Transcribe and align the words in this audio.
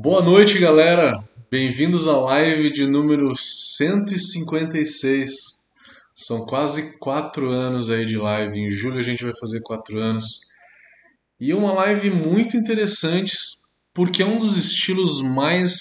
Boa 0.00 0.22
noite, 0.22 0.60
galera. 0.60 1.18
Bem-vindos 1.50 2.06
à 2.06 2.16
live 2.16 2.70
de 2.70 2.86
número 2.86 3.34
156. 3.36 5.32
São 6.14 6.46
quase 6.46 6.96
quatro 7.00 7.50
anos 7.50 7.90
aí 7.90 8.06
de 8.06 8.16
live. 8.16 8.60
Em 8.60 8.68
julho 8.68 9.00
a 9.00 9.02
gente 9.02 9.24
vai 9.24 9.32
fazer 9.40 9.60
quatro 9.60 9.98
anos. 9.98 10.42
E 11.40 11.50
é 11.50 11.56
uma 11.56 11.72
live 11.72 12.10
muito 12.10 12.56
interessante 12.56 13.36
porque 13.92 14.22
é 14.22 14.24
um 14.24 14.38
dos 14.38 14.56
estilos 14.56 15.20
mais 15.20 15.72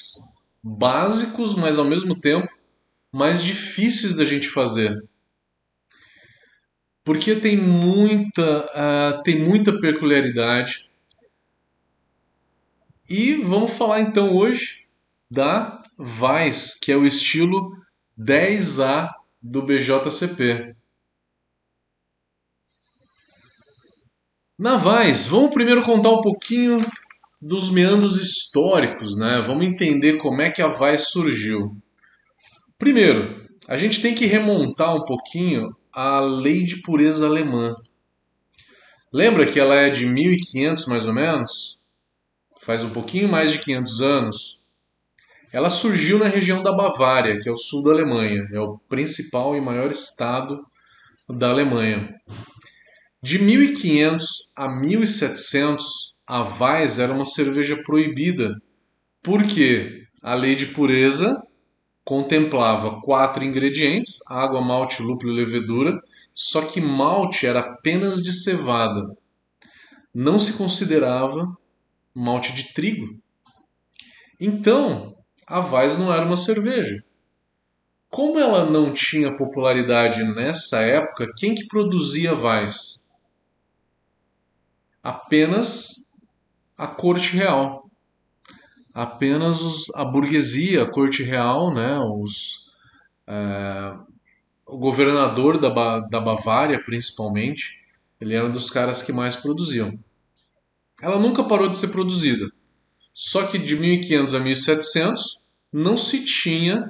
básicos, 0.63 1.53
mas 1.53 1.77
ao 1.77 1.85
mesmo 1.85 2.19
tempo 2.19 2.51
mais 3.13 3.43
difíceis 3.43 4.15
da 4.15 4.25
gente 4.25 4.49
fazer. 4.49 4.97
Porque 7.03 7.35
tem 7.35 7.55
muita, 7.55 8.65
uh, 8.65 9.21
tem 9.21 9.37
muita 9.43 9.79
peculiaridade. 9.79 10.89
E 13.09 13.35
vamos 13.35 13.71
falar 13.71 14.01
então 14.01 14.35
hoje 14.35 14.85
da 15.31 15.81
Vice, 15.97 16.77
que 16.81 16.91
é 16.91 16.97
o 16.97 17.05
estilo 17.05 17.71
10A 18.19 19.09
do 19.41 19.61
BJCP. 19.61 20.75
Navais, 24.59 25.27
vamos 25.27 25.53
primeiro 25.53 25.83
contar 25.83 26.09
um 26.09 26.21
pouquinho 26.21 26.81
dos 27.41 27.71
meandros 27.71 28.19
históricos, 28.19 29.15
né? 29.15 29.41
Vamos 29.45 29.65
entender 29.65 30.17
como 30.17 30.41
é 30.41 30.51
que 30.51 30.61
a 30.61 30.67
Vaz 30.67 31.09
surgiu. 31.09 31.77
Primeiro, 32.77 33.47
a 33.69 33.77
gente 33.77 34.01
tem 34.01 34.13
que 34.13 34.25
remontar 34.25 34.93
um 34.93 35.05
pouquinho 35.05 35.73
a 35.93 36.19
lei 36.19 36.65
de 36.65 36.81
pureza 36.81 37.25
alemã. 37.25 37.73
Lembra 39.13 39.45
que 39.45 39.59
ela 39.59 39.75
é 39.75 39.89
de 39.89 40.05
1500 40.05 40.87
mais 40.87 41.07
ou 41.07 41.13
menos? 41.13 41.76
Faz 42.67 42.83
um 42.83 42.89
pouquinho 42.89 43.29
mais 43.29 43.53
de 43.53 43.59
500 43.59 44.01
anos. 44.01 44.65
Ela 45.53 45.69
surgiu 45.69 46.19
na 46.19 46.27
região 46.27 46.61
da 46.61 46.73
Bavária, 46.73 47.39
que 47.39 47.47
é 47.47 47.51
o 47.51 47.55
sul 47.55 47.81
da 47.81 47.91
Alemanha, 47.91 48.45
é 48.51 48.59
o 48.59 48.77
principal 48.89 49.55
e 49.55 49.61
maior 49.61 49.89
estado 49.89 50.67
da 51.29 51.49
Alemanha. 51.49 52.13
De 53.23 53.39
1500 53.39 54.51
a 54.53 54.67
1700, 54.67 55.85
a 56.27 56.41
Weiss 56.41 56.99
era 56.99 57.13
uma 57.13 57.25
cerveja 57.25 57.81
proibida, 57.83 58.53
porque 59.23 60.03
a 60.21 60.33
lei 60.33 60.53
de 60.53 60.65
pureza 60.65 61.41
contemplava 62.03 62.99
quatro 62.99 63.45
ingredientes: 63.45 64.19
água, 64.29 64.59
malte, 64.59 65.01
lúpulo 65.01 65.31
e 65.31 65.35
levedura, 65.37 65.97
só 66.33 66.61
que 66.63 66.81
malte 66.81 67.47
era 67.47 67.61
apenas 67.61 68.21
de 68.21 68.33
cevada. 68.33 69.15
Não 70.13 70.37
se 70.37 70.51
considerava 70.51 71.47
malte 72.17 72.51
de 72.53 72.73
trigo. 72.73 73.19
Então, 74.39 75.15
a 75.45 75.59
Weiss 75.59 75.97
não 75.97 76.11
era 76.11 76.25
uma 76.25 76.35
cerveja. 76.35 77.03
Como 78.09 78.39
ela 78.39 78.65
não 78.65 78.91
tinha 78.91 79.35
popularidade 79.35 80.23
nessa 80.23 80.81
época, 80.81 81.31
quem 81.37 81.53
que 81.53 81.67
produzia 81.67 82.33
Weiss? 82.33 83.11
Apenas 85.03 86.11
a 86.75 86.87
corte 86.87 87.35
real. 87.35 87.87
Apenas 88.93 89.61
os, 89.61 89.93
a 89.93 90.03
burguesia, 90.03 90.83
a 90.83 90.91
corte 90.91 91.21
real, 91.21 91.71
né, 91.71 91.99
os, 91.99 92.71
é, 93.27 93.95
o 94.65 94.77
governador 94.79 95.59
da, 95.59 95.99
da 95.99 96.19
Bavária, 96.19 96.83
principalmente, 96.83 97.85
ele 98.19 98.33
era 98.33 98.47
um 98.47 98.51
dos 98.51 98.71
caras 98.71 99.03
que 99.03 99.13
mais 99.13 99.35
produziam. 99.35 99.99
Ela 101.01 101.19
nunca 101.19 101.43
parou 101.43 101.69
de 101.69 101.77
ser 101.77 101.89
produzida. 101.89 102.47
Só 103.13 103.47
que 103.47 103.57
de 103.57 103.75
1500 103.75 104.33
a 104.33 104.39
1700 104.39 105.21
não 105.71 105.97
se 105.97 106.25
tinha 106.25 106.85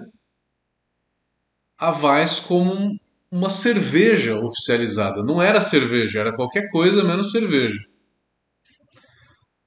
a 1.78 1.92
Weiss 1.92 2.40
como 2.40 2.98
uma 3.32 3.50
cerveja 3.50 4.40
oficializada. 4.40 5.24
Não 5.24 5.42
era 5.42 5.62
cerveja, 5.62 6.20
era 6.20 6.36
qualquer 6.36 6.70
coisa 6.70 7.04
menos 7.04 7.32
cerveja. 7.32 7.80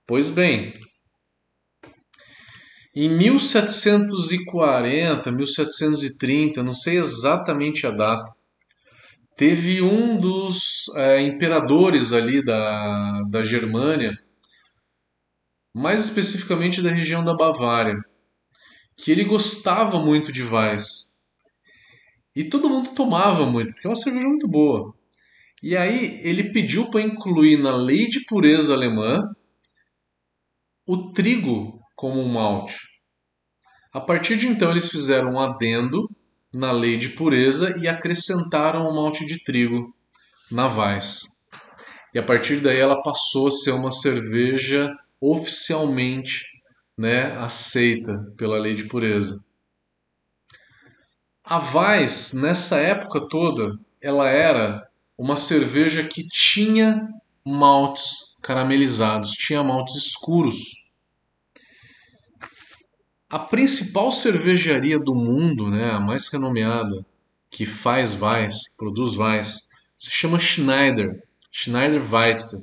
Pois 0.07 0.31
bem, 0.31 0.73
em 2.95 3.09
1740, 3.09 5.31
1730, 5.31 6.63
não 6.63 6.73
sei 6.73 6.99
exatamente 6.99 7.87
a 7.87 7.91
data, 7.91 8.33
teve 9.37 9.81
um 9.81 10.19
dos 10.19 10.89
é, 10.97 11.21
imperadores 11.21 12.13
ali 12.13 12.45
da, 12.45 13.23
da 13.31 13.45
Germânia 13.45 14.13
mais 15.75 16.05
especificamente 16.05 16.83
da 16.83 16.91
região 16.91 17.25
da 17.25 17.35
Bavária, 17.35 17.97
que 18.97 19.11
ele 19.11 19.25
gostava 19.25 19.99
muito 20.01 20.33
de 20.33 20.43
Weiss. 20.43 21.11
E 22.35 22.45
todo 22.45 22.69
mundo 22.69 22.95
tomava 22.95 23.47
muito, 23.47 23.73
porque 23.73 23.87
é 23.87 23.91
uma 23.91 23.97
cerveja 23.97 24.29
muito 24.29 24.49
boa. 24.49 24.95
E 25.63 25.77
aí 25.77 26.21
ele 26.23 26.53
pediu 26.53 26.91
para 26.91 27.03
incluir 27.03 27.59
na 27.59 27.75
lei 27.75 28.09
de 28.09 28.25
pureza 28.25 28.73
alemã 28.73 29.21
o 30.87 31.13
trigo 31.13 31.79
como 31.95 32.21
um 32.21 32.33
malte. 32.33 32.77
A 33.93 34.01
partir 34.01 34.37
de 34.37 34.47
então 34.47 34.71
eles 34.71 34.89
fizeram 34.89 35.33
um 35.33 35.41
adendo 35.41 36.09
na 36.55 36.73
lei 36.73 36.97
de 36.97 37.11
pureza 37.11 37.77
e 37.79 37.87
acrescentaram 37.87 38.87
o 38.87 38.95
malte 38.95 39.27
de 39.27 39.43
trigo 39.43 39.95
na 40.51 40.67
Weiss. 40.67 41.21
E 42.15 42.19
a 42.19 42.23
partir 42.23 42.61
daí 42.61 42.79
ela 42.79 43.03
passou 43.03 43.49
a 43.49 43.53
ser 43.53 43.73
uma 43.73 43.93
cerveja 43.93 44.91
oficialmente 45.21 46.47
né, 46.97 47.37
aceita 47.39 48.33
pela 48.37 48.59
lei 48.59 48.75
de 48.75 48.85
pureza. 48.85 49.45
A 51.45 51.59
Weiss, 51.59 52.33
nessa 52.33 52.79
época 52.79 53.27
toda, 53.29 53.79
ela 54.01 54.29
era 54.29 54.89
uma 55.19 55.37
cerveja 55.37 56.05
que 56.05 56.27
tinha 56.29 57.09
maltes 57.45 58.39
caramelizados, 58.43 59.33
tinha 59.33 59.63
maltes 59.63 59.97
escuros. 59.97 60.59
A 63.29 63.39
principal 63.39 64.13
cervejaria 64.13 64.99
do 64.99 65.15
mundo, 65.15 65.71
né, 65.71 65.91
a 65.91 66.01
mais 66.01 66.29
renomeada, 66.29 67.05
que 67.51 67.67
faz 67.67 68.21
Weiss, 68.21 68.75
produz 68.77 69.17
Weiss, 69.17 69.71
se 69.99 70.11
chama 70.11 70.39
Schneider, 70.39 71.23
Schneider 71.51 72.03
Weizen, 72.03 72.61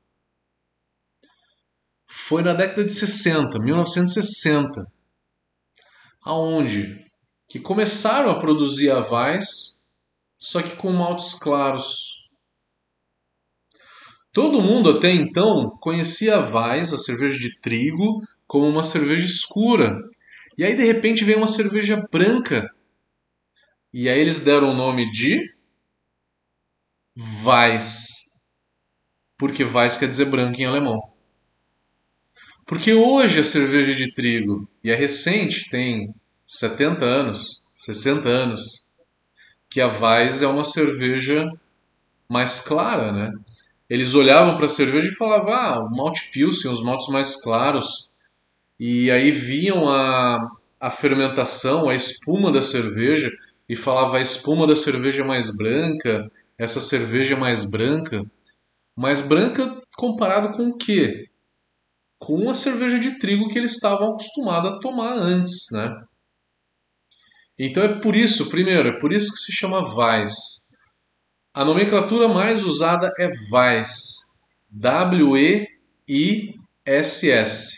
Foi 2.07 2.43
na 2.43 2.53
década 2.53 2.85
de 2.85 2.93
60, 2.93 3.59
1960, 3.59 4.87
aonde 6.23 7.03
que 7.49 7.59
começaram 7.59 8.31
a 8.31 8.39
produzir 8.39 8.91
a 8.91 8.99
Weiss, 8.99 9.91
só 10.37 10.61
que 10.61 10.77
com 10.77 10.93
maltes 10.93 11.33
claros. 11.33 12.14
Todo 14.35 14.61
mundo 14.61 14.91
até 14.91 15.13
então 15.13 15.71
conhecia 15.79 16.35
a 16.35 16.41
Weiss, 16.41 16.93
a 16.93 16.99
cerveja 16.99 17.39
de 17.39 17.57
trigo, 17.61 18.21
como 18.49 18.69
uma 18.69 18.83
cerveja 18.83 19.25
escura. 19.25 19.97
E 20.59 20.65
aí 20.65 20.75
de 20.75 20.85
repente 20.85 21.25
vem 21.25 21.37
uma 21.37 21.47
cerveja 21.47 22.05
branca. 22.11 22.69
E 23.93 24.09
aí 24.09 24.19
eles 24.19 24.41
deram 24.41 24.73
o 24.73 24.75
nome 24.75 25.09
de 25.09 25.41
Weiss. 27.45 28.25
Porque 29.39 29.63
Weiss 29.63 29.99
quer 29.99 30.09
dizer 30.09 30.25
branco 30.25 30.61
em 30.61 30.65
alemão. 30.65 30.99
Porque 32.67 32.93
hoje 32.93 33.39
a 33.39 33.45
cerveja 33.45 33.95
de 33.95 34.13
trigo, 34.13 34.69
e 34.83 34.91
é 34.91 34.97
recente, 34.97 35.71
tem 35.71 36.13
70 36.45 37.05
anos, 37.05 37.63
60 37.73 38.29
anos, 38.29 38.93
que 39.71 39.81
a 39.81 39.87
Weiss 39.87 40.43
é 40.43 40.49
uma 40.49 40.65
cerveja 40.65 41.49
mais 42.29 42.61
clara, 42.63 43.13
né? 43.13 43.31
Eles 43.89 44.15
olhavam 44.15 44.57
para 44.57 44.67
a 44.67 44.69
cerveja 44.69 45.09
e 45.09 45.15
falavam, 45.15 45.53
ah, 45.53 45.85
o 45.85 45.97
malte 45.97 46.31
pilsen, 46.33 46.71
os 46.71 46.83
maltes 46.83 47.09
mais 47.09 47.41
claros. 47.43 48.15
E 48.79 49.11
aí 49.11 49.31
viam 49.31 49.89
a, 49.89 50.39
a 50.81 50.91
fermentação, 50.91 51.89
a 51.89 51.95
espuma 51.95 52.51
da 52.51 52.63
cerveja 52.63 53.31
e 53.69 53.77
falava 53.77 54.19
a 54.19 54.21
espuma 54.21 54.67
da 54.67 54.77
cerveja 54.77 55.23
é 55.23 55.27
mais 55.27 55.57
branca, 55.57 56.31
essa 56.59 56.81
cerveja 56.81 57.35
é 57.35 57.39
mais 57.39 57.69
branca. 57.71 58.25
Mais 58.97 59.21
branca 59.21 59.83
comparado 59.97 60.57
com 60.57 60.69
o 60.69 60.77
quê? 60.77 61.29
Com 62.19 62.49
a 62.49 62.55
cerveja 62.55 62.99
de 62.99 63.19
trigo 63.19 63.49
que 63.49 63.59
eles 63.59 63.73
estavam 63.73 64.15
acostumados 64.15 64.73
a 64.73 64.79
tomar 64.79 65.15
antes, 65.15 65.67
né? 65.73 66.05
Então 67.59 67.83
é 67.83 68.01
por 68.01 68.17
isso, 68.17 68.51
primeiro, 68.51 68.89
é 68.89 68.99
por 68.99 69.13
isso 69.13 69.33
que 69.33 69.39
se 69.39 69.53
chama 69.53 69.81
Weiss. 69.81 70.64
A 71.55 71.65
nomenclatura 71.65 72.27
mais 72.27 72.65
usada 72.65 73.13
é 73.17 73.31
Weiss. 73.53 74.43
W-E-I-S-S, 74.69 75.71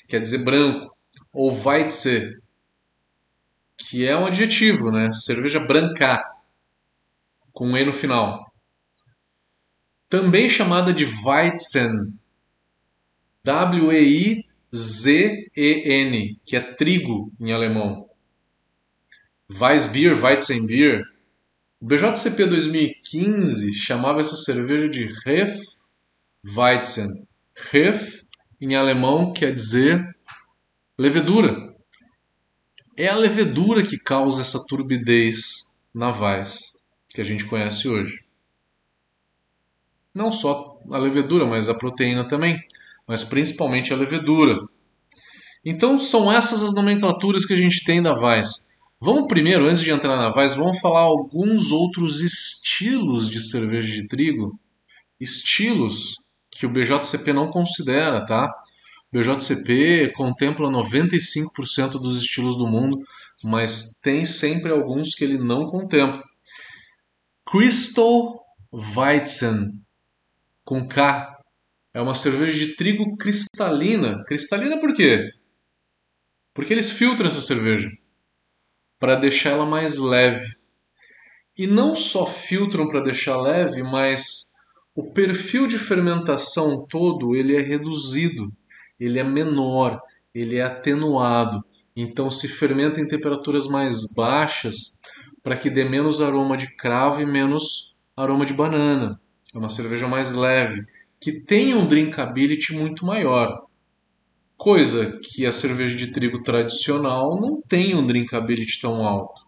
quer 0.08 0.19
dizer 0.19 0.38
branco. 0.38 0.96
Ou 1.31 1.52
Weitze, 1.52 2.40
que 3.76 4.08
é 4.08 4.17
um 4.17 4.25
adjetivo, 4.25 4.90
né? 4.90 5.12
Cerveja 5.12 5.61
branca, 5.61 6.25
com 7.52 7.69
um 7.69 7.76
E 7.76 7.84
no 7.84 7.93
final. 7.93 8.50
Também 10.08 10.49
chamada 10.49 10.94
de 10.94 11.05
Weizen. 11.05 12.19
W-E-I-Z-E-N, 13.44 14.46
que 16.46 16.56
é 16.56 16.61
trigo 16.61 17.31
em 17.38 17.52
alemão. 17.52 18.08
Weissbier, 19.50 20.19
Weizenbier. 20.19 21.02
O 21.87 21.88
BJCP 21.88 22.47
2015 22.47 23.73
chamava 23.75 24.19
essa 24.19 24.35
cerveja 24.35 24.88
de 24.88 25.09
Hefeweizen. 26.44 27.06
Hef, 27.73 28.25
em 28.61 28.75
alemão, 28.75 29.33
quer 29.33 29.55
dizer 29.55 30.05
levedura. 30.99 31.73
É 32.97 33.06
a 33.06 33.15
levedura 33.15 33.87
que 33.87 33.97
causa 33.97 34.43
essa 34.43 34.59
turbidez 34.67 35.79
na 35.94 36.11
Weiss, 36.11 36.59
que 37.09 37.21
a 37.21 37.25
gente 37.25 37.44
conhece 37.44 37.88
hoje. 37.88 38.25
Não 40.12 40.33
só 40.33 40.81
a 40.91 40.99
levedura, 40.99 41.47
mas 41.47 41.69
a 41.69 41.75
proteína 41.75 42.27
também, 42.27 42.61
mas 43.06 43.23
principalmente 43.23 43.93
a 43.93 43.97
levedura. 43.97 44.59
Então 45.65 46.00
são 46.00 46.33
essas 46.33 46.65
as 46.65 46.75
nomenclaturas 46.75 47.47
que 47.47 47.53
a 47.55 47.56
gente 47.56 47.85
tem 47.85 48.03
da 48.03 48.12
Weiss. 48.12 48.75
Vamos 48.99 49.29
primeiro, 49.29 49.67
antes 49.67 49.83
de 49.83 49.91
entrar 49.91 50.17
na 50.17 50.35
Weiss, 50.35 50.55
vamos 50.55 50.81
falar 50.81 51.01
alguns 51.01 51.71
outros 51.71 52.23
estilos 52.23 53.29
de 53.29 53.41
cerveja 53.43 53.93
de 53.93 54.09
trigo. 54.09 54.59
Estilos 55.21 56.15
que 56.51 56.65
o 56.65 56.71
BJCP 56.71 57.35
não 57.35 57.51
considera, 57.51 58.25
tá? 58.25 58.51
O 59.13 59.19
BJCP 59.19 60.15
contempla 60.17 60.71
95% 60.71 62.01
dos 62.01 62.23
estilos 62.23 62.57
do 62.57 62.67
mundo, 62.67 62.99
mas 63.45 64.01
tem 64.03 64.25
sempre 64.25 64.73
alguns 64.73 65.15
que 65.15 65.25
ele 65.25 65.37
não 65.37 65.67
contempla. 65.67 66.23
Crystal 67.45 68.47
Weizen, 68.73 69.79
com 70.65 70.89
K, 70.89 71.37
é 71.93 72.01
uma 72.01 72.15
cerveja 72.15 72.59
de 72.59 72.75
trigo 72.75 73.15
cristalina. 73.19 74.25
Cristalina 74.25 74.81
por 74.81 74.95
quê? 74.95 75.31
Porque 76.55 76.73
eles 76.73 76.91
filtram 76.91 77.29
essa 77.29 77.43
cerveja 77.43 77.91
para 78.99 79.17
deixar 79.17 79.51
ela 79.51 79.67
mais 79.67 79.99
leve. 79.99 80.57
E 81.57 81.67
não 81.67 81.95
só 81.95 82.27
filtram 82.27 82.89
para 82.89 83.01
deixar 83.01 83.41
leve, 83.41 83.83
mas 83.83 84.53
o 84.95 85.11
perfil 85.13 85.67
de 85.67 85.79
fermentação 85.79 86.87
todo 86.87 87.35
ele 87.35 87.57
é 87.57 87.61
reduzido, 87.61 88.53
ele 88.99 89.19
é 89.19 89.25
menor, 89.25 90.01
ele 90.35 90.57
é 90.57 90.63
atenuado. 90.63 91.65
Então 91.95 92.31
se 92.31 92.49
fermenta 92.49 93.01
em 93.01 93.09
temperaturas 93.09 93.67
mais 93.67 94.13
baixas 94.15 95.01
para 95.43 95.57
que 95.57 95.71
dê 95.71 95.85
menos 95.85 96.21
aroma 96.21 96.57
de 96.57 96.75
cravo 96.77 97.21
e 97.21 97.27
menos 97.27 97.99
aroma 98.17 98.45
de 98.45 98.53
banana. 98.53 99.21
É 99.55 99.59
uma 99.59 99.69
cerveja 99.69 100.09
mais 100.09 100.33
leve, 100.33 100.85
que 101.21 101.33
tem 101.33 101.75
um 101.75 101.87
drinkability 101.87 102.75
muito 102.75 103.07
maior. 103.07 103.66
Coisa 104.56 105.20
que 105.23 105.44
a 105.44 105.53
cerveja 105.53 105.94
de 105.94 106.11
trigo 106.11 106.43
tradicional 106.43 107.38
não 107.41 107.61
tem 107.61 107.94
um 107.94 108.06
drinkability 108.06 108.81
tão 108.81 109.06
alto. 109.06 109.47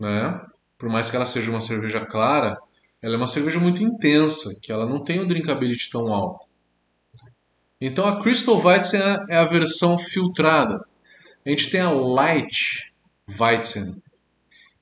Né? 0.00 0.40
Por 0.76 0.88
mais 0.88 1.10
que 1.10 1.16
ela 1.16 1.26
seja 1.26 1.50
uma 1.50 1.60
cerveja 1.60 2.04
clara, 2.04 2.58
ela 3.00 3.14
é 3.14 3.16
uma 3.16 3.26
cerveja 3.26 3.60
muito 3.60 3.82
intensa, 3.82 4.58
que 4.62 4.72
ela 4.72 4.84
não 4.84 5.02
tem 5.02 5.20
um 5.20 5.26
drinkability 5.26 5.90
tão 5.90 6.12
alto. 6.12 6.46
Então 7.80 8.08
a 8.08 8.20
Crystal 8.20 8.60
Weizen 8.60 9.00
é 9.28 9.36
a 9.36 9.44
versão 9.44 9.98
filtrada. 9.98 10.84
A 11.46 11.50
gente 11.50 11.70
tem 11.70 11.80
a 11.80 11.90
Light 11.90 12.92
Weizen, 13.40 14.02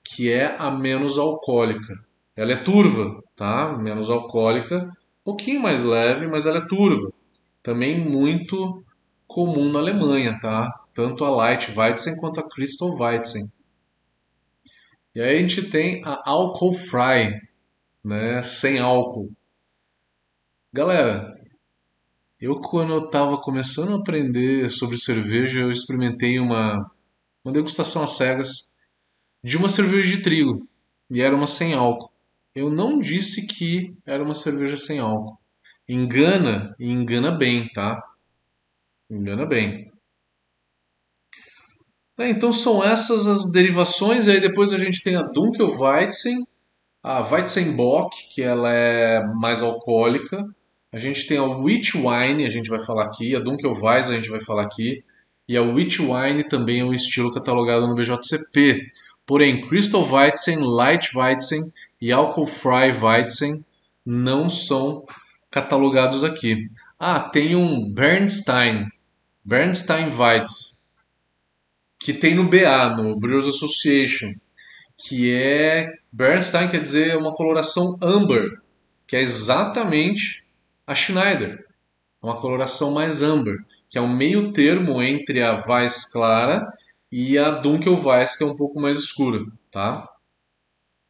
que 0.03 0.33
é 0.33 0.57
a 0.59 0.71
menos 0.71 1.19
alcoólica. 1.19 1.95
Ela 2.35 2.53
é 2.53 2.57
turva, 2.57 3.23
tá? 3.35 3.77
Menos 3.77 4.09
alcoólica, 4.09 4.85
um 4.85 5.25
pouquinho 5.25 5.61
mais 5.61 5.85
leve, 5.85 6.27
mas 6.27 6.47
ela 6.47 6.59
é 6.59 6.67
turva. 6.67 7.13
Também 7.67 7.99
muito 7.99 8.85
comum 9.27 9.73
na 9.73 9.81
Alemanha, 9.81 10.39
tá? 10.39 10.73
Tanto 10.95 11.25
a 11.25 11.31
Light 11.31 11.77
Weizen 11.77 12.15
quanto 12.21 12.39
a 12.39 12.49
Crystal 12.49 12.97
Weizen. 12.97 13.43
E 15.13 15.21
aí 15.21 15.37
a 15.37 15.41
gente 15.41 15.69
tem 15.69 16.01
a 16.05 16.31
Alcohol 16.31 16.73
Fry, 16.73 17.37
né? 18.05 18.41
Sem 18.45 18.79
álcool. 18.79 19.33
Galera, 20.73 21.35
eu 22.41 22.61
quando 22.61 22.93
eu 22.93 23.07
estava 23.07 23.37
começando 23.37 23.95
a 23.95 23.99
aprender 23.99 24.71
sobre 24.71 24.97
cerveja, 24.97 25.59
eu 25.59 25.73
experimentei 25.73 26.39
uma, 26.39 26.89
uma 27.45 27.53
degustação 27.53 28.05
às 28.05 28.13
cegas 28.13 28.49
de 29.43 29.57
uma 29.57 29.69
cerveja 29.69 30.17
de 30.17 30.23
trigo. 30.23 30.69
E 31.11 31.21
era 31.21 31.35
uma 31.35 31.49
sem 31.49 31.75
álcool. 31.75 32.13
Eu 32.55 32.71
não 32.71 33.01
disse 33.01 33.45
que 33.45 33.93
era 34.07 34.23
uma 34.23 34.37
cerveja 34.37 34.77
sem 34.77 35.01
álcool. 35.01 35.37
Engana 35.89 36.75
e 36.79 36.91
engana 36.91 37.31
bem, 37.31 37.69
tá? 37.69 38.03
Engana 39.11 39.47
bem. 39.47 39.93
É, 42.19 42.31
então 42.31 42.53
são 42.53 42.83
essas 42.83 43.27
as 43.27 43.51
derivações. 43.51 44.27
Aí 44.27 44.41
depois 44.41 44.73
a 44.73 44.79
gente 44.79 45.03
tem 45.03 45.17
a 45.17 45.23
Dunkelweizen, 45.23 46.45
a 47.03 47.21
Weizenbock, 47.21 48.29
que 48.35 48.43
ela 48.43 48.73
é 48.73 49.23
mais 49.35 49.63
alcoólica. 49.63 50.45
A 50.93 50.99
gente 50.99 51.27
tem 51.27 51.37
a 51.37 51.45
Witch 51.45 51.95
Wine, 51.95 52.47
a 52.47 52.49
gente 52.49 52.71
vai 52.71 52.81
falar 52.81 53.05
aqui. 53.05 53.37
A 53.37 53.41
Dunkelweizen 53.41 54.15
a 54.15 54.17
gente 54.17 54.31
vai 54.31 54.41
falar 54.41 54.63
aqui. 54.63 55.05
E 55.49 55.57
a 55.57 55.63
Witch 55.63 56.01
Wine 56.01 56.49
também 56.49 56.81
é 56.81 56.85
um 56.85 56.95
estilo 56.95 57.33
catalogado 57.33 57.87
no 57.87 57.95
BJCP. 57.95 58.89
Porém, 59.25 59.69
Crystal 59.69 60.03
Weizen, 60.03 60.59
Light 60.61 61.17
Weizen 61.17 61.63
e 62.01 62.11
Alcohol 62.11 62.47
Fry 62.47 62.93
Weizen 62.93 63.65
não 64.05 64.49
são 64.49 65.05
catalogados 65.57 66.23
aqui. 66.23 66.69
Ah, 66.99 67.19
tem 67.19 67.57
um 67.57 67.91
Bernstein, 67.91 68.89
Bernstein 69.43 70.15
Weiz, 70.15 70.91
que 71.99 72.13
tem 72.13 72.35
no 72.35 72.51
BA, 72.51 72.95
no 72.95 73.19
Brewers 73.19 73.47
Association, 73.47 74.35
que 74.99 75.33
é 75.33 75.95
Bernstein 76.13 76.69
quer 76.69 76.83
dizer 76.83 77.17
uma 77.17 77.33
coloração 77.33 77.97
amber, 78.03 78.61
que 79.07 79.17
é 79.17 79.23
exatamente 79.23 80.45
a 80.87 80.95
Schneider, 80.95 81.65
uma 82.21 82.39
coloração 82.39 82.91
mais 82.91 83.23
amber, 83.23 83.57
que 83.89 83.97
é 83.97 84.01
um 84.03 84.15
meio 84.15 84.53
termo 84.53 85.01
entre 85.01 85.43
a 85.43 85.55
Weiss 85.67 86.13
clara 86.13 86.71
e 87.11 87.39
a 87.39 87.51
Dunkel 87.53 87.99
Weiss, 88.05 88.37
que 88.37 88.45
é 88.45 88.47
um 88.47 88.57
pouco 88.57 88.79
mais 88.79 88.99
escura, 88.99 89.43
tá? 89.71 90.07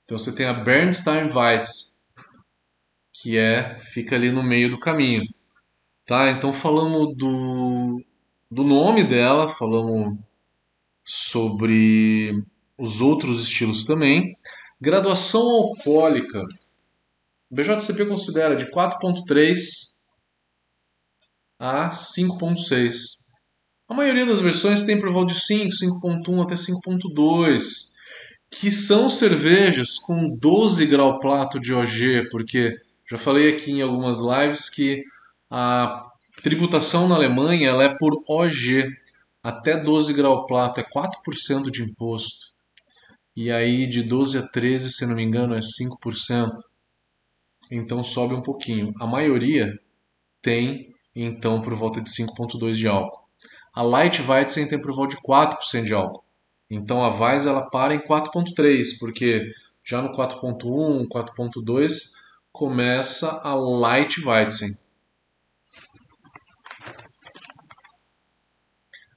Então 0.04 0.16
você 0.16 0.32
tem 0.32 0.46
a 0.46 0.52
Bernstein 0.52 1.32
Weiss, 1.32 1.95
que 3.26 3.36
é 3.36 3.76
fica 3.80 4.14
ali 4.14 4.30
no 4.30 4.40
meio 4.40 4.70
do 4.70 4.78
caminho. 4.78 5.24
Tá? 6.06 6.30
Então 6.30 6.52
falamos 6.52 7.16
do 7.16 8.00
do 8.48 8.62
nome 8.62 9.02
dela, 9.02 9.48
falamos 9.48 10.16
sobre 11.04 12.40
os 12.78 13.00
outros 13.00 13.42
estilos 13.42 13.84
também. 13.84 14.38
Graduação 14.80 15.42
alcoólica. 15.42 16.40
O 17.50 17.56
BJCP 17.56 18.06
considera 18.06 18.54
de 18.54 18.70
4.3 18.70 19.56
a 21.58 21.90
5.6. 21.90 22.94
A 23.88 23.94
maioria 23.94 24.24
das 24.24 24.40
versões 24.40 24.84
tem 24.84 25.00
por 25.00 25.12
volta 25.12 25.34
de 25.34 25.40
5, 25.40 25.74
5.1 25.74 26.44
até 26.44 26.54
5.2, 26.54 27.62
que 28.52 28.70
são 28.70 29.10
cervejas 29.10 29.98
com 29.98 30.36
12 30.38 30.86
grau 30.86 31.18
plato 31.18 31.58
de 31.58 31.74
OG, 31.74 32.28
porque 32.30 32.85
já 33.08 33.16
falei 33.16 33.54
aqui 33.54 33.72
em 33.72 33.82
algumas 33.82 34.18
lives 34.20 34.68
que 34.68 35.04
a 35.50 36.06
tributação 36.42 37.08
na 37.08 37.14
Alemanha 37.14 37.68
ela 37.68 37.84
é 37.84 37.96
por 37.96 38.12
OG, 38.28 38.88
até 39.42 39.76
12 39.80 40.12
grau 40.12 40.46
plato 40.46 40.80
é 40.80 40.84
4% 40.84 41.70
de 41.70 41.82
imposto. 41.82 42.46
E 43.34 43.50
aí 43.50 43.86
de 43.86 44.02
12 44.02 44.38
a 44.38 44.42
13, 44.48 44.92
se 44.92 45.06
não 45.06 45.14
me 45.14 45.22
engano, 45.22 45.54
é 45.54 45.60
5%. 45.60 46.50
Então 47.70 48.02
sobe 48.02 48.34
um 48.34 48.42
pouquinho. 48.42 48.92
A 48.98 49.06
maioria 49.06 49.72
tem 50.42 50.92
então 51.14 51.60
por 51.60 51.74
volta 51.74 52.00
de 52.00 52.10
5.2 52.10 52.74
de 52.74 52.88
álcool. 52.88 53.26
A 53.74 53.82
Light 53.82 54.22
Weizen 54.22 54.68
tem 54.68 54.80
por 54.80 54.94
volta 54.94 55.14
de 55.14 55.22
4% 55.22 55.84
de 55.84 55.92
álcool. 55.92 56.24
Então 56.68 57.04
a 57.04 57.08
Weiss 57.08 57.46
ela 57.46 57.68
para 57.70 57.94
em 57.94 58.00
4.3, 58.00 58.98
porque 58.98 59.50
já 59.84 60.02
no 60.02 60.12
4.1, 60.12 61.06
4.2 61.06 62.25
começa 62.56 63.42
a 63.44 63.54
Light 63.54 64.24
Weizen. 64.24 64.70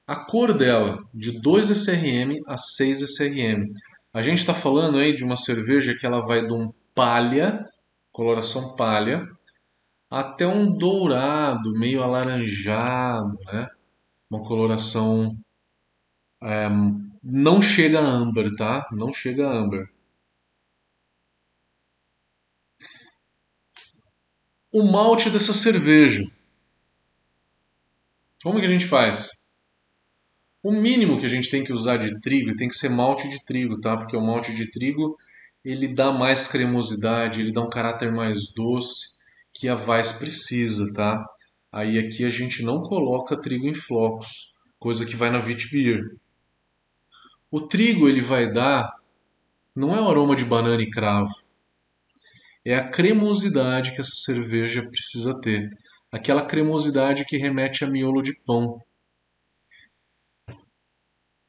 A 0.05 0.15
cor 0.17 0.58
dela, 0.58 1.00
de 1.13 1.39
2 1.39 1.69
SRM 1.69 2.41
a 2.46 2.58
6 2.58 3.01
SRM. 3.03 3.72
A 4.13 4.22
gente 4.22 4.39
está 4.39 4.53
falando 4.53 4.98
aí 4.98 5.15
de 5.15 5.24
uma 5.24 5.38
cerveja 5.38 5.96
que 5.98 6.05
ela 6.05 6.19
vai 6.19 6.46
de 6.46 6.53
um 6.53 6.74
palha, 6.93 7.65
coloração 8.12 8.75
palha, 8.75 9.25
até 10.10 10.46
um 10.46 10.77
dourado, 10.77 11.72
meio 11.79 12.03
alaranjado, 12.03 13.38
né? 13.53 13.69
Uma 14.29 14.43
coloração 14.43 15.34
é, 16.43 16.67
não 17.24 17.62
chega 17.62 18.01
a 18.01 18.03
amber, 18.05 18.53
tá? 18.58 18.86
Não 18.91 19.13
chega 19.13 19.48
a 19.48 19.58
amber. 19.58 19.89
O 24.72 24.84
malte 24.84 25.32
dessa 25.32 25.52
cerveja. 25.52 26.24
Como 28.44 28.60
que 28.60 28.68
a 28.68 28.70
gente 28.70 28.86
faz? 28.86 29.32
O 30.62 30.72
mínimo 30.72 31.20
que 31.20 31.26
a 31.26 31.30
gente 31.30 31.50
tem 31.50 31.64
que 31.64 31.74
usar 31.74 31.98
de 31.98 32.20
trigo 32.22 32.56
tem 32.56 32.68
que 32.68 32.76
ser 32.76 32.90
malte 32.90 33.28
de 33.28 33.44
trigo, 33.44 33.80
tá? 33.80 33.98
Porque 33.98 34.16
o 34.16 34.22
malte 34.22 34.54
de 34.54 34.70
trigo 34.70 35.18
ele 35.66 35.88
dá 35.88 36.12
mais 36.12 36.48
cremosidade, 36.48 37.42
ele 37.42 37.52
dá 37.52 37.62
um 37.62 37.70
caráter 37.70 38.12
mais 38.12 38.54
doce 38.54 39.20
que 39.52 39.68
a 39.68 39.76
Weiss 39.76 40.12
precisa, 40.14 40.94
tá? 40.94 41.26
Aí 41.72 41.98
aqui 41.98 42.24
a 42.24 42.30
gente 42.30 42.62
não 42.62 42.84
coloca 42.84 43.42
trigo 43.42 43.68
em 43.68 43.74
flocos, 43.74 44.54
coisa 44.78 45.04
que 45.04 45.16
vai 45.16 45.32
na 45.32 45.40
Witbier. 45.40 46.00
O 47.50 47.62
trigo 47.62 48.08
ele 48.08 48.22
vai 48.22 48.52
dar 48.52 48.94
não 49.76 49.96
é 49.96 50.00
o 50.02 50.10
aroma 50.10 50.36
de 50.36 50.46
banana 50.46 50.84
e 50.84 50.90
cravo, 50.92 51.34
é 52.72 52.76
a 52.76 52.88
cremosidade 52.88 53.96
que 53.96 54.00
essa 54.00 54.14
cerveja 54.14 54.88
precisa 54.88 55.40
ter, 55.42 55.68
aquela 56.12 56.46
cremosidade 56.46 57.26
que 57.26 57.36
remete 57.36 57.84
a 57.84 57.88
miolo 57.88 58.22
de 58.22 58.32
pão. 58.46 58.80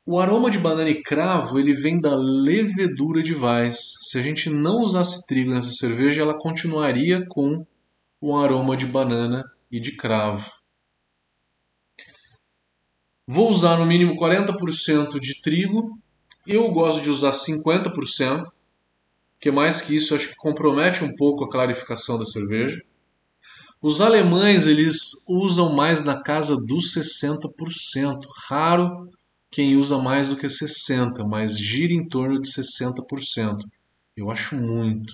O 0.06 0.18
aroma 0.18 0.50
de 0.50 0.58
banana 0.58 0.88
e 0.88 1.02
cravo 1.02 1.58
ele 1.58 1.74
vem 1.74 2.00
da 2.00 2.16
levedura 2.16 3.22
de 3.22 3.34
Weiss. 3.34 3.78
Se 4.08 4.18
a 4.18 4.22
gente 4.22 4.48
não 4.48 4.80
usasse 4.80 5.26
trigo 5.26 5.50
nessa 5.50 5.70
cerveja, 5.72 6.22
ela 6.22 6.38
continuaria 6.38 7.22
com 7.28 7.66
um 8.22 8.36
aroma 8.36 8.74
de 8.74 8.86
banana 8.86 9.44
e 9.70 9.78
de 9.78 9.96
cravo. 9.96 10.50
Vou 13.28 13.50
usar 13.50 13.76
no 13.76 13.84
mínimo 13.84 14.16
40% 14.16 15.20
de 15.20 15.40
trigo. 15.42 15.98
Eu 16.46 16.72
gosto 16.72 17.02
de 17.02 17.10
usar 17.10 17.32
50%, 17.32 18.50
porque 19.40 19.50
mais 19.50 19.80
que 19.80 19.96
isso 19.96 20.14
acho 20.14 20.28
que 20.28 20.36
compromete 20.36 21.02
um 21.02 21.16
pouco 21.16 21.44
a 21.44 21.48
clarificação 21.48 22.18
da 22.18 22.26
cerveja. 22.26 22.78
Os 23.80 24.02
alemães 24.02 24.66
eles 24.66 25.24
usam 25.26 25.74
mais 25.74 26.04
na 26.04 26.22
casa 26.22 26.54
dos 26.54 26.94
60%. 26.94 28.20
Raro 28.48 29.08
quem 29.50 29.76
usa 29.76 29.96
mais 29.96 30.28
do 30.28 30.36
que 30.36 30.46
60%, 30.46 31.26
mas 31.26 31.58
gira 31.58 31.94
em 31.94 32.06
torno 32.06 32.38
de 32.38 32.50
60%. 32.50 33.64
Eu 34.14 34.30
acho 34.30 34.54
muito. 34.56 35.10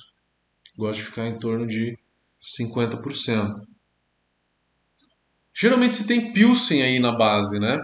Gosto 0.76 0.98
de 0.98 1.06
ficar 1.06 1.28
em 1.28 1.38
torno 1.38 1.64
de 1.64 1.96
50%. 2.42 3.54
Geralmente 5.54 5.94
se 5.94 6.06
tem 6.08 6.32
Pilsen 6.32 6.82
aí 6.82 6.98
na 6.98 7.16
base, 7.16 7.60
né? 7.60 7.80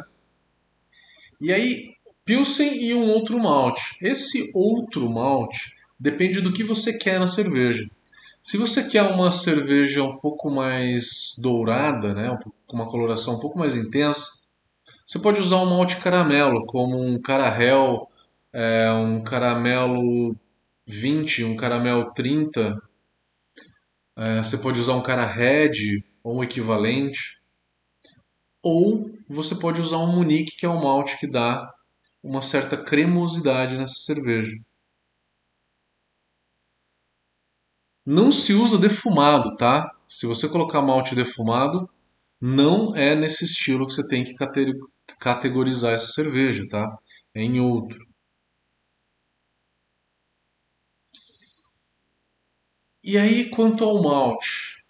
E 1.41 1.53
aí, 1.53 1.95
Pilsen 2.25 2.83
e 2.83 2.93
um 2.93 3.09
outro 3.11 3.39
malte. 3.39 3.97
Esse 4.03 4.51
outro 4.53 5.09
malte 5.09 5.81
depende 6.03 6.41
do 6.41 6.53
que 6.53 6.65
você 6.65 6.99
quer 6.99 7.21
na 7.21 7.29
cerveja. 7.29 7.89
Se 8.43 8.57
você 8.57 8.89
quer 8.89 9.03
uma 9.03 9.31
cerveja 9.31 10.03
um 10.03 10.19
pouco 10.19 10.51
mais 10.51 11.37
dourada, 11.39 12.13
né, 12.13 12.37
com 12.67 12.77
uma 12.77 12.91
coloração 12.91 13.37
um 13.37 13.39
pouco 13.39 13.57
mais 13.57 13.77
intensa, 13.77 14.27
você 15.07 15.21
pode 15.21 15.41
usar 15.41 15.59
um 15.59 15.71
malte 15.71 15.99
caramelo, 15.99 16.67
como 16.67 17.01
um 17.01 17.21
Carahel, 17.21 18.11
é, 18.53 18.91
um 18.91 19.23
caramelo 19.23 20.35
20, 20.87 21.45
um 21.45 21.57
caramelo 21.57 22.13
30. 22.13 22.83
É, 24.17 24.43
você 24.43 24.59
pode 24.59 24.81
usar 24.81 24.95
um 24.95 25.03
cara 25.03 25.25
red 25.25 26.03
ou 26.25 26.39
um 26.39 26.43
equivalente. 26.43 27.41
Ou 28.61 29.09
você 29.29 29.55
pode 29.55 29.81
usar 29.81 29.99
um 29.99 30.17
Munique, 30.17 30.57
que 30.57 30.67
é 30.67 30.69
um 30.69 30.83
malte 30.83 31.17
que 31.19 31.31
dá 31.31 31.73
uma 32.23 32.43
certa 32.43 32.77
cremosidade 32.77 33.79
nessa 33.79 33.95
cerveja. 33.99 34.57
Não 38.07 38.33
se 38.33 38.53
usa 38.53 38.79
defumado, 38.79 39.57
tá? 39.57 39.91
Se 40.09 40.27
você 40.27 40.49
colocar 40.49 40.83
malte 40.83 41.15
defumado, 41.15 41.89
não 42.41 42.95
é 42.97 43.15
nesse 43.15 43.45
estilo 43.45 43.87
que 43.87 43.93
você 43.93 44.07
tem 44.09 44.25
que 44.25 44.35
categorizar 45.19 45.95
essa 45.95 46.07
cerveja, 46.07 46.67
tá? 46.69 46.97
É 47.35 47.43
em 47.43 47.61
outro. 47.61 47.99
E 53.05 53.17
aí, 53.19 53.49
quanto 53.51 53.85
ao 53.85 54.03
malte? 54.03 54.83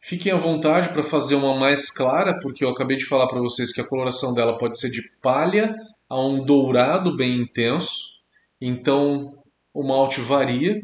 Fiquem 0.00 0.32
à 0.32 0.36
vontade 0.36 0.88
para 0.88 1.02
fazer 1.02 1.34
uma 1.34 1.54
mais 1.58 1.90
clara, 1.90 2.38
porque 2.40 2.64
eu 2.64 2.70
acabei 2.70 2.96
de 2.96 3.04
falar 3.04 3.26
para 3.28 3.40
vocês 3.40 3.72
que 3.72 3.80
a 3.80 3.86
coloração 3.86 4.32
dela 4.32 4.56
pode 4.56 4.78
ser 4.80 4.90
de 4.90 5.02
palha 5.20 5.76
a 6.08 6.18
um 6.18 6.42
dourado 6.44 7.14
bem 7.14 7.36
intenso. 7.36 8.22
Então, 8.58 9.42
o 9.78 9.84
malte 9.84 10.20
varia. 10.20 10.82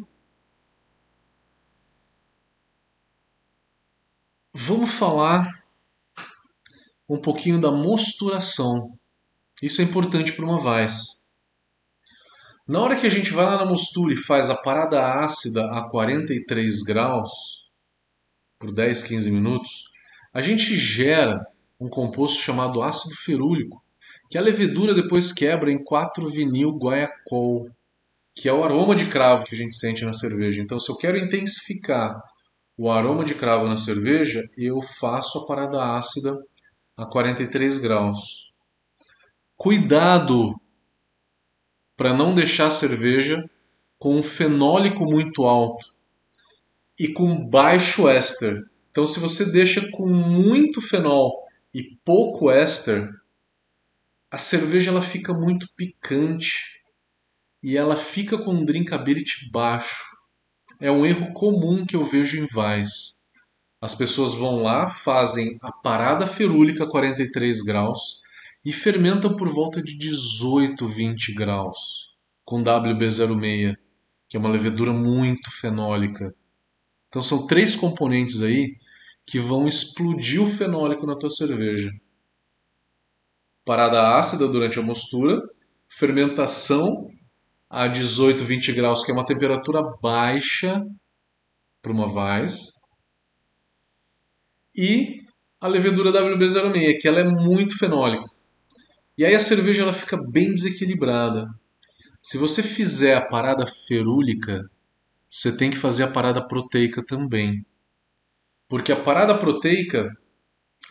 Vamos 4.53 4.93
falar 4.93 5.51
um 7.09 7.21
pouquinho 7.21 7.61
da 7.61 7.73
mosturação. 7.73 8.97
Isso 9.61 9.81
é 9.81 9.85
importante 9.85 10.33
para 10.33 10.45
uma 10.45 10.63
Weiss. 10.63 11.29
Na 12.69 12.81
hora 12.81 12.95
que 12.95 13.05
a 13.05 13.11
gente 13.11 13.33
vai 13.33 13.45
lá 13.45 13.57
na 13.57 13.65
mostura 13.65 14.15
e 14.15 14.17
faz 14.17 14.49
a 14.49 14.55
parada 14.55 15.05
ácida 15.25 15.73
a 15.73 15.91
43 15.91 16.85
graus, 16.85 17.69
por 18.61 18.73
10, 18.73 19.03
15 19.03 19.29
minutos, 19.29 19.87
a 20.33 20.41
gente 20.41 20.77
gera 20.77 21.45
um 21.81 21.89
composto 21.89 22.41
chamado 22.41 22.81
ácido 22.81 23.17
ferúlico, 23.17 23.83
que 24.31 24.39
a 24.39 24.41
levedura 24.41 24.95
depois 24.95 25.33
quebra 25.33 25.69
em 25.69 25.83
4-vinil 25.83 26.79
guaiacol, 26.79 27.69
que 28.35 28.49
é 28.49 28.53
o 28.53 28.65
aroma 28.65 28.97
de 28.97 29.07
cravo 29.07 29.45
que 29.45 29.55
a 29.55 29.59
gente 29.59 29.77
sente 29.77 30.05
na 30.05 30.13
cerveja. 30.13 30.61
Então, 30.61 30.79
se 30.79 30.91
eu 30.91 30.97
quero 30.97 31.17
intensificar 31.17 32.21
o 32.77 32.91
aroma 32.91 33.25
de 33.25 33.35
cravo 33.35 33.69
na 33.69 33.77
cerveja, 33.77 34.43
eu 34.59 34.83
faço 34.83 35.39
a 35.39 35.47
parada 35.47 35.97
ácida 35.97 36.37
a 36.97 37.07
43 37.07 37.79
graus. 37.79 38.53
Cuidado 39.57 40.53
para 41.97 42.13
não 42.13 42.35
deixar 42.35 42.67
a 42.67 42.73
cerveja 42.73 43.49
com 43.99 44.17
um 44.17 44.23
fenólico 44.23 45.05
muito 45.05 45.45
alto 45.45 45.95
e 46.99 47.09
com 47.09 47.49
baixo 47.49 48.09
éster. 48.09 48.61
Então, 48.91 49.07
se 49.07 49.21
você 49.21 49.53
deixa 49.53 49.89
com 49.93 50.07
muito 50.09 50.81
fenol 50.81 51.47
e 51.73 51.97
pouco 52.05 52.51
éster, 52.51 53.09
a 54.29 54.37
cerveja 54.37 54.91
ela 54.91 55.03
fica 55.03 55.33
muito 55.33 55.69
picante 55.77 56.74
e 57.65 57.79
ela 57.79 57.97
fica 57.97 58.37
com 58.37 58.53
um 58.53 58.63
drinkability 58.63 59.49
baixo. 59.51 60.05
É 60.79 60.91
um 60.91 61.07
erro 61.07 61.33
comum 61.33 61.87
que 61.87 61.97
eu 61.97 62.05
vejo 62.05 62.37
em 62.37 62.47
Vais. 62.47 63.25
As 63.81 63.95
pessoas 63.95 64.35
vão 64.35 64.63
lá, 64.63 64.87
fazem 64.87 65.57
a 65.63 65.73
parada 65.73 66.27
ferúlica 66.27 66.85
a 66.85 66.87
43 66.87 67.63
graus 67.63 68.21
e 68.63 68.71
fermentam 68.71 69.35
por 69.35 69.49
volta 69.49 69.83
de 69.83 69.97
18, 69.97 70.87
20 70.87 71.33
graus 71.33 72.15
com 72.45 72.63
WB06, 72.63 73.79
que 74.29 74.37
é 74.37 74.41
uma 74.41 74.51
levedura 74.51 74.93
muito 74.93 75.51
fenólica. 75.51 76.35
Então 77.09 77.23
são 77.23 77.47
três 77.47 77.75
componentes 77.75 78.43
aí 78.43 78.77
que 79.25 79.39
vão 79.39 79.67
explodir 79.67 80.43
o 80.43 80.51
fenólico 80.51 81.07
na 81.07 81.17
tua 81.17 81.31
cerveja. 81.31 81.91
Parada 83.65 84.19
ácida 84.19 84.47
durante 84.47 84.79
a 84.79 84.83
mostura, 84.83 85.41
fermentação 85.89 87.11
a 87.75 87.89
18, 87.89 88.45
20 88.45 88.73
graus, 88.73 89.05
que 89.05 89.11
é 89.11 89.15
uma 89.15 89.27
temperatura 89.27 89.83
baixa 90.01 90.81
para 91.83 91.91
uma 91.91 92.07
Weiss. 92.07 92.71
E 94.77 95.25
a 95.61 95.67
levedura 95.67 96.13
WB06, 96.13 97.01
que 97.01 97.09
ela 97.09 97.19
é 97.19 97.25
muito 97.25 97.77
fenólica. 97.77 98.31
E 99.19 99.25
aí 99.25 99.35
a 99.35 99.41
cerveja 99.41 99.83
ela 99.83 99.93
fica 99.93 100.17
bem 100.31 100.55
desequilibrada. 100.55 101.49
Se 102.23 102.39
você 102.39 102.63
fizer 102.63 103.17
a 103.17 103.27
parada 103.27 103.67
ferúlica, 103.89 104.71
você 105.29 105.57
tem 105.57 105.73
que 105.73 105.77
fazer 105.77 106.05
a 106.05 106.11
parada 106.11 106.47
proteica 106.47 107.05
também. 107.05 107.67
Porque 108.69 108.93
a 108.93 108.97
parada 108.97 109.37
proteica, 109.37 110.17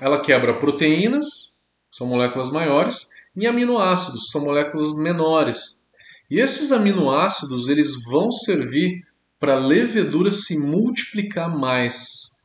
ela 0.01 0.21
quebra 0.21 0.59
proteínas, 0.59 1.25
são 1.89 2.07
moléculas 2.07 2.51
maiores, 2.51 3.07
e 3.37 3.47
aminoácidos, 3.47 4.29
são 4.31 4.41
moléculas 4.41 4.93
menores. 4.97 5.82
E 6.33 6.39
esses 6.39 6.71
aminoácidos, 6.71 7.69
eles 7.69 8.03
vão 8.05 8.31
servir 8.31 9.05
para 9.39 9.53
a 9.53 9.59
levedura 9.59 10.31
se 10.31 10.57
multiplicar 10.57 11.47
mais. 11.47 12.41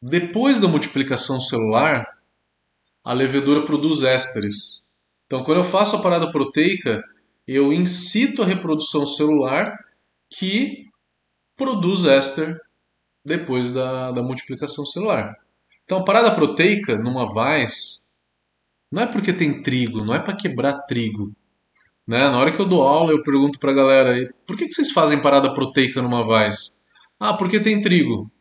Depois 0.00 0.58
da 0.58 0.66
multiplicação 0.66 1.38
celular, 1.38 2.06
a 3.04 3.12
levedura 3.12 3.66
produz 3.66 4.04
ésteres. 4.04 4.82
Então, 5.26 5.44
quando 5.44 5.58
eu 5.58 5.64
faço 5.64 5.96
a 5.96 6.00
parada 6.00 6.32
proteica, 6.32 7.04
eu 7.46 7.74
incito 7.74 8.42
a 8.42 8.46
reprodução 8.46 9.06
celular 9.06 9.76
que 10.30 10.86
produz 11.58 12.06
éster 12.06 12.58
depois 13.22 13.74
da, 13.74 14.12
da 14.12 14.22
multiplicação 14.22 14.86
celular. 14.86 15.36
Então, 15.84 15.98
a 15.98 16.04
parada 16.06 16.34
proteica 16.34 16.96
numa 16.96 17.30
Weiss 17.30 18.16
não 18.90 19.02
é 19.02 19.06
porque 19.06 19.30
tem 19.30 19.60
trigo, 19.60 20.02
não 20.02 20.14
é 20.14 20.18
para 20.18 20.34
quebrar 20.34 20.86
trigo. 20.86 21.36
Né? 22.08 22.20
Na 22.30 22.38
hora 22.38 22.50
que 22.50 22.58
eu 22.58 22.64
dou 22.64 22.82
aula, 22.82 23.12
eu 23.12 23.22
pergunto 23.22 23.58
para 23.58 23.70
a 23.70 23.74
galera: 23.74 24.34
por 24.46 24.56
que, 24.56 24.66
que 24.66 24.72
vocês 24.72 24.90
fazem 24.90 25.20
parada 25.20 25.52
proteica 25.52 26.00
numa 26.00 26.26
Weiss? 26.26 26.86
Ah, 27.20 27.34
porque 27.34 27.60
tem 27.60 27.82
trigo. 27.82 28.32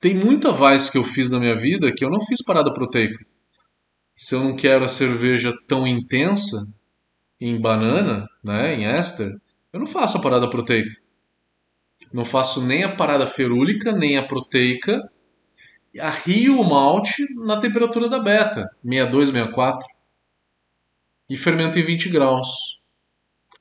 Tem 0.00 0.12
muita 0.12 0.50
Weiss 0.50 0.90
que 0.90 0.98
eu 0.98 1.04
fiz 1.04 1.30
na 1.30 1.38
minha 1.38 1.54
vida 1.54 1.94
que 1.94 2.04
eu 2.04 2.10
não 2.10 2.20
fiz 2.20 2.42
parada 2.42 2.74
proteica. 2.74 3.24
Se 4.16 4.34
eu 4.34 4.42
não 4.42 4.56
quero 4.56 4.84
a 4.84 4.88
cerveja 4.88 5.54
tão 5.68 5.86
intensa 5.86 6.58
em 7.40 7.60
banana, 7.60 8.28
né, 8.42 8.74
em 8.74 8.84
éster, 8.84 9.30
eu 9.72 9.78
não 9.78 9.86
faço 9.86 10.18
a 10.18 10.20
parada 10.20 10.50
proteica. 10.50 10.90
Não 12.12 12.24
faço 12.24 12.66
nem 12.66 12.82
a 12.82 12.94
parada 12.96 13.26
ferúlica, 13.26 13.92
nem 13.92 14.18
a 14.18 14.26
proteica. 14.26 15.00
Arrio 16.00 16.60
o 16.60 16.68
malte 16.68 17.22
na 17.36 17.58
temperatura 17.58 18.08
da 18.08 18.18
beta, 18.18 18.68
62, 18.82 19.28
64. 19.28 20.01
E 21.28 21.36
fermento 21.36 21.78
em 21.78 21.82
20 21.82 22.08
graus. 22.08 22.48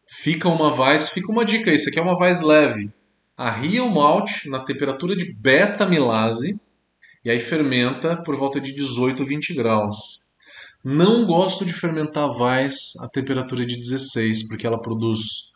Fica 0.09 0.49
uma 0.49 0.73
Weiss, 0.73 1.09
fica 1.09 1.31
uma 1.31 1.45
dica 1.45 1.69
aí, 1.69 1.75
isso 1.75 1.89
aqui 1.89 1.97
é 1.97 2.01
uma 2.01 2.19
Weiss 2.19 2.41
leve. 2.41 2.91
Arria 3.37 3.83
o 3.83 3.89
malte 3.89 4.49
na 4.49 4.59
temperatura 4.59 5.15
de 5.15 5.33
beta 5.33 5.85
milase 5.85 6.59
e 7.23 7.29
aí 7.29 7.39
fermenta 7.39 8.21
por 8.21 8.35
volta 8.35 8.59
de 8.59 8.73
18, 8.73 9.23
20 9.25 9.53
graus. 9.53 10.21
Não 10.83 11.25
gosto 11.25 11.63
de 11.63 11.73
fermentar 11.73 12.29
Weiss 12.29 12.95
a 12.99 13.07
temperatura 13.07 13.65
de 13.65 13.77
16, 13.77 14.47
porque 14.47 14.65
ela 14.65 14.81
produz 14.81 15.51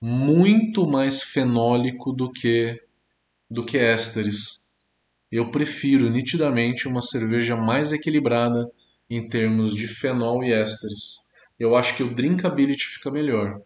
muito 0.00 0.86
mais 0.86 1.22
fenólico 1.22 2.12
do 2.12 2.30
que 2.32 2.80
do 3.50 3.64
que 3.64 3.76
ésteres. 3.76 4.68
Eu 5.30 5.50
prefiro 5.50 6.08
nitidamente 6.08 6.88
uma 6.88 7.02
cerveja 7.02 7.56
mais 7.56 7.92
equilibrada 7.92 8.70
em 9.08 9.28
termos 9.28 9.74
de 9.74 9.88
fenol 9.88 10.42
e 10.44 10.52
ésteres. 10.52 11.29
Eu 11.60 11.76
acho 11.76 11.94
que 11.94 12.02
o 12.02 12.14
drinkability 12.14 12.86
fica 12.86 13.10
melhor. 13.10 13.60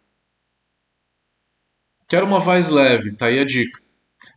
Quero 2.09 2.27
uma 2.27 2.45
Weiss 2.45 2.69
leve, 2.69 3.17
tá 3.17 3.27
aí 3.27 3.39
a 3.39 3.45
dica. 3.45 3.81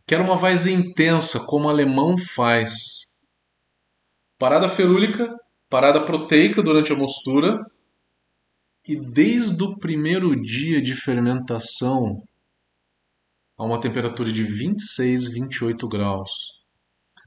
Quero 0.06 0.22
uma 0.22 0.40
Weiss 0.40 0.68
intensa, 0.68 1.40
como 1.40 1.66
o 1.66 1.68
alemão 1.68 2.16
faz. 2.16 3.14
Parada 4.38 4.68
ferúlica, 4.68 5.36
parada 5.68 6.04
proteica 6.04 6.62
durante 6.62 6.92
a 6.92 6.96
mostura, 6.96 7.60
e 8.86 8.94
desde 8.94 9.60
o 9.64 9.76
primeiro 9.76 10.40
dia 10.40 10.80
de 10.80 10.94
fermentação 10.94 12.22
a 13.56 13.64
uma 13.64 13.80
temperatura 13.80 14.32
de 14.32 14.44
26, 14.44 15.32
28 15.32 15.88
graus. 15.88 16.30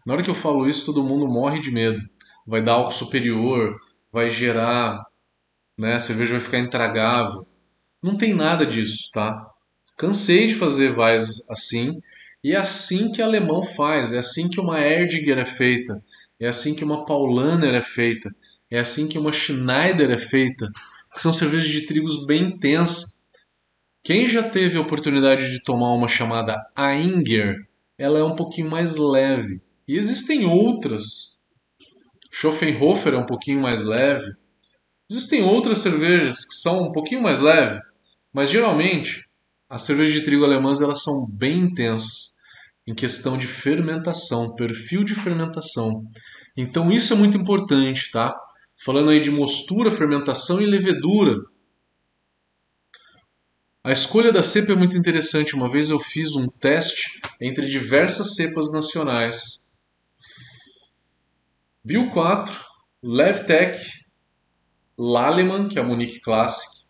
Na 0.05 0.13
hora 0.13 0.23
que 0.23 0.29
eu 0.29 0.35
falo 0.35 0.65
isso, 0.65 0.85
todo 0.85 1.03
mundo 1.03 1.27
morre 1.27 1.59
de 1.59 1.69
medo. 1.69 2.01
Vai 2.47 2.61
dar 2.61 2.73
álcool 2.73 2.93
superior, 2.93 3.77
vai 4.11 4.29
gerar, 4.29 5.10
né, 5.81 5.95
a 5.95 5.99
cerveja 5.99 6.33
vai 6.33 6.41
ficar 6.41 6.59
intragável. 6.59 7.45
Não 8.01 8.15
tem 8.15 8.33
nada 8.33 8.65
disso, 8.65 9.09
tá? 9.11 9.47
Cansei 9.97 10.47
de 10.47 10.55
fazer 10.55 10.93
vais 10.93 11.43
assim, 11.49 11.99
e 12.43 12.53
é 12.53 12.57
assim 12.57 13.11
que 13.11 13.21
alemão 13.21 13.63
faz, 13.63 14.13
é 14.13 14.19
assim 14.19 14.47
que 14.47 14.59
uma 14.59 14.79
Erdinger 14.79 15.39
é 15.39 15.45
feita, 15.45 16.03
é 16.39 16.47
assim 16.47 16.75
que 16.75 16.83
uma 16.83 17.05
Paulaner 17.05 17.73
é 17.73 17.81
feita, 17.81 18.29
é 18.69 18.79
assim 18.79 19.07
que 19.07 19.17
uma 19.17 19.31
Schneider 19.31 20.11
é 20.11 20.17
feita 20.17 20.69
que 21.13 21.21
são 21.21 21.33
cervejas 21.33 21.67
de 21.67 21.85
trigos 21.85 22.25
bem 22.25 22.43
intensas. 22.43 23.25
Quem 24.03 24.29
já 24.29 24.41
teve 24.41 24.77
a 24.77 24.81
oportunidade 24.81 25.51
de 25.51 25.63
tomar 25.63 25.93
uma 25.93 26.07
chamada 26.07 26.57
Ainger, 26.75 27.57
ela 27.97 28.17
é 28.17 28.23
um 28.23 28.35
pouquinho 28.35 28.69
mais 28.69 28.95
leve. 28.95 29.61
E 29.87 29.97
existem 29.97 30.45
outras. 30.45 31.41
Schoffenhofer 32.31 33.13
é 33.13 33.17
um 33.17 33.25
pouquinho 33.25 33.61
mais 33.61 33.83
leve. 33.83 34.31
Existem 35.11 35.43
outras 35.43 35.79
cervejas 35.79 36.45
que 36.45 36.55
são 36.55 36.83
um 36.83 36.91
pouquinho 36.93 37.21
mais 37.21 37.41
leve, 37.41 37.79
mas 38.33 38.49
geralmente 38.49 39.29
as 39.69 39.81
cervejas 39.81 40.13
de 40.13 40.23
trigo 40.23 40.45
alemãs 40.45 40.79
elas 40.79 41.03
são 41.03 41.27
bem 41.29 41.59
intensas 41.59 42.39
em 42.87 42.95
questão 42.95 43.37
de 43.37 43.45
fermentação, 43.45 44.55
perfil 44.55 45.03
de 45.03 45.13
fermentação. 45.13 45.91
Então 46.55 46.89
isso 46.89 47.11
é 47.11 47.15
muito 47.15 47.37
importante, 47.37 48.09
tá? 48.09 48.33
falando 48.83 49.11
aí 49.11 49.19
de 49.19 49.29
mostura, 49.29 49.91
fermentação 49.91 50.61
e 50.61 50.65
levedura. 50.65 51.37
A 53.83 53.91
escolha 53.91 54.31
da 54.31 54.43
cepa 54.43 54.71
é 54.71 54.75
muito 54.75 54.97
interessante. 54.97 55.55
Uma 55.55 55.69
vez 55.69 55.89
eu 55.89 55.99
fiz 55.99 56.35
um 56.35 56.47
teste 56.47 57.19
entre 57.39 57.67
diversas 57.67 58.35
cepas 58.35 58.71
nacionais. 58.71 59.67
Bio 61.83 62.11
4, 62.11 62.59
Levtech, 63.03 64.00
Laleman, 65.03 65.67
que 65.67 65.79
é 65.79 65.81
a 65.81 65.83
Munich 65.83 66.19
Classic, 66.19 66.85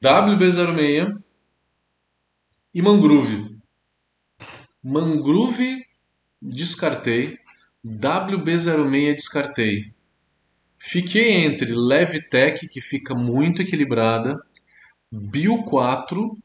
WB06 0.00 1.20
e 2.72 2.80
Mangrove. 2.80 3.56
Mangrove 4.80 5.84
descartei, 6.40 7.36
WB06 7.84 9.14
descartei. 9.16 9.92
Fiquei 10.78 11.44
entre 11.44 11.74
Levtech, 11.74 12.68
que 12.68 12.80
fica 12.80 13.12
muito 13.12 13.60
equilibrada, 13.60 14.40
Bio 15.10 15.64
4 15.64 16.38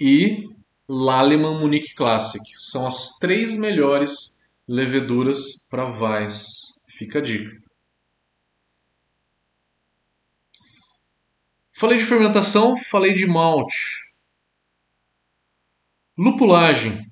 e 0.00 0.50
Lallemand 0.88 1.60
Munich 1.60 1.94
Classic. 1.94 2.42
São 2.56 2.88
as 2.88 3.10
três 3.20 3.56
melhores 3.56 4.44
leveduras 4.66 5.64
para 5.70 5.86
Weiss. 5.86 6.82
Fica 6.88 7.20
a 7.20 7.22
dica. 7.22 7.63
Falei 11.84 11.98
de 11.98 12.06
fermentação, 12.06 12.78
falei 12.78 13.12
de 13.12 13.26
malte. 13.26 14.14
Lupulagem. 16.16 17.04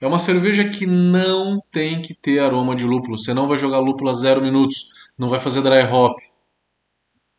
É 0.00 0.06
uma 0.06 0.18
cerveja 0.18 0.66
que 0.70 0.86
não 0.86 1.60
tem 1.70 2.00
que 2.00 2.14
ter 2.14 2.38
aroma 2.38 2.74
de 2.74 2.82
lúpulo. 2.82 3.18
Você 3.18 3.34
não 3.34 3.46
vai 3.46 3.58
jogar 3.58 3.80
lúpulo 3.80 4.08
a 4.08 4.14
zero 4.14 4.40
minutos 4.40 4.88
não 5.18 5.28
vai 5.28 5.38
fazer 5.38 5.60
dry 5.60 5.82
hop. 5.82 6.18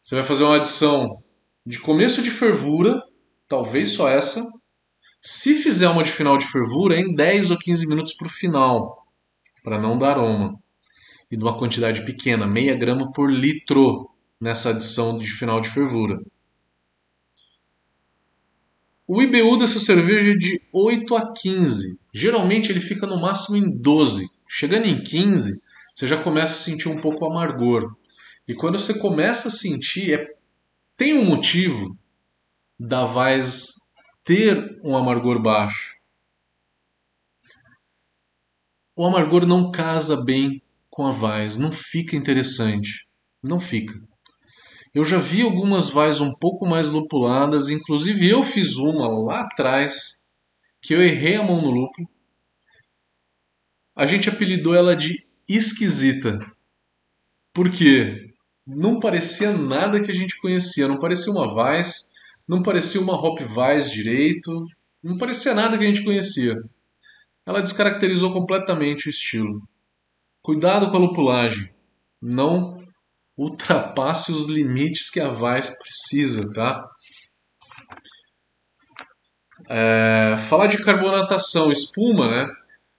Você 0.03 0.13
vai 0.13 0.23
fazer 0.23 0.43
uma 0.43 0.57
adição 0.57 1.23
de 1.65 1.79
começo 1.79 2.21
de 2.21 2.29
fervura, 2.29 3.01
talvez 3.47 3.93
só 3.93 4.07
essa. 4.07 4.47
Se 5.19 5.55
fizer 5.55 5.89
uma 5.89 6.03
de 6.03 6.11
final 6.11 6.37
de 6.37 6.45
fervura, 6.45 6.95
é 6.95 6.99
em 6.99 7.15
10 7.15 7.49
ou 7.49 7.57
15 7.57 7.87
minutos 7.87 8.13
para 8.13 8.27
o 8.27 8.31
final, 8.31 9.03
para 9.63 9.79
não 9.79 9.97
dar 9.97 10.11
aroma. 10.11 10.53
E 11.31 11.35
de 11.35 11.43
uma 11.43 11.57
quantidade 11.57 12.05
pequena, 12.05 12.45
meia 12.45 12.75
grama 12.75 13.11
por 13.11 13.31
litro 13.31 14.07
nessa 14.39 14.69
adição 14.69 15.17
de 15.17 15.25
final 15.25 15.59
de 15.59 15.71
fervura. 15.71 16.19
O 19.07 19.21
IBU 19.21 19.57
dessa 19.57 19.79
cerveja 19.79 20.31
é 20.31 20.35
de 20.35 20.61
8 20.71 21.15
a 21.15 21.33
15. 21.33 21.99
Geralmente 22.13 22.71
ele 22.71 22.79
fica 22.79 23.05
no 23.05 23.19
máximo 23.19 23.57
em 23.57 23.77
12. 23.77 24.25
Chegando 24.47 24.85
em 24.85 25.03
15, 25.03 25.61
você 25.93 26.07
já 26.07 26.21
começa 26.21 26.53
a 26.53 26.57
sentir 26.57 26.89
um 26.89 26.97
pouco 26.97 27.25
amargor. 27.25 27.95
E 28.47 28.55
quando 28.55 28.79
você 28.79 28.97
começa 28.99 29.49
a 29.49 29.51
sentir, 29.51 30.13
é, 30.13 30.35
tem 30.97 31.13
um 31.13 31.25
motivo 31.25 31.97
da 32.79 33.05
Vais 33.05 33.67
ter 34.23 34.79
um 34.83 34.97
amargor 34.97 35.41
baixo. 35.41 35.95
o 38.95 39.05
amargor 39.05 39.45
não 39.45 39.71
casa 39.71 40.23
bem 40.23 40.61
com 40.89 41.05
a 41.05 41.11
Vaz, 41.11 41.57
não 41.57 41.71
fica 41.71 42.15
interessante. 42.15 43.05
Não 43.43 43.59
fica. 43.59 44.01
Eu 44.95 45.03
já 45.03 45.17
vi 45.17 45.41
algumas 45.41 45.89
Vais 45.89 46.21
um 46.21 46.33
pouco 46.33 46.65
mais 46.65 46.89
lupuladas, 46.89 47.67
inclusive 47.67 48.29
eu 48.29 48.45
fiz 48.45 48.77
uma 48.77 49.09
lá 49.09 49.41
atrás, 49.41 50.29
que 50.81 50.93
eu 50.93 51.03
errei 51.03 51.35
a 51.35 51.43
mão 51.43 51.61
no 51.61 51.69
lúpulo. 51.69 52.07
A 53.93 54.05
gente 54.05 54.29
apelidou 54.29 54.73
ela 54.73 54.95
de 54.95 55.27
esquisita. 55.49 56.39
Por 57.53 57.69
quê? 57.69 58.33
Não 58.65 58.97
parecia 58.97 59.51
nada 59.51 60.01
que 60.01 60.09
a 60.09 60.13
gente 60.13 60.39
conhecia, 60.39 60.87
não 60.87 60.97
parecia 60.97 61.33
uma 61.33 61.53
Vais, 61.53 62.13
não 62.47 62.63
parecia 62.63 63.01
uma 63.01 63.15
Hop 63.15 63.41
Vais 63.41 63.91
direito, 63.91 64.65
não 65.03 65.17
parecia 65.17 65.53
nada 65.53 65.77
que 65.77 65.83
a 65.83 65.87
gente 65.87 66.05
conhecia. 66.05 66.55
Ela 67.45 67.61
descaracterizou 67.61 68.31
completamente 68.31 69.07
o 69.07 69.09
estilo. 69.09 69.61
Cuidado 70.41 70.89
com 70.89 70.95
a 70.95 70.99
lupulagem. 71.01 71.69
Não 72.21 72.84
ultrapasse 73.37 74.31
os 74.31 74.47
limites 74.47 75.09
que 75.09 75.19
a 75.19 75.29
Vice 75.29 75.77
precisa, 75.79 76.51
tá? 76.53 76.85
É, 79.69 80.37
falar 80.49 80.67
de 80.67 80.83
carbonatação, 80.83 81.71
espuma, 81.71 82.27
né? 82.27 82.47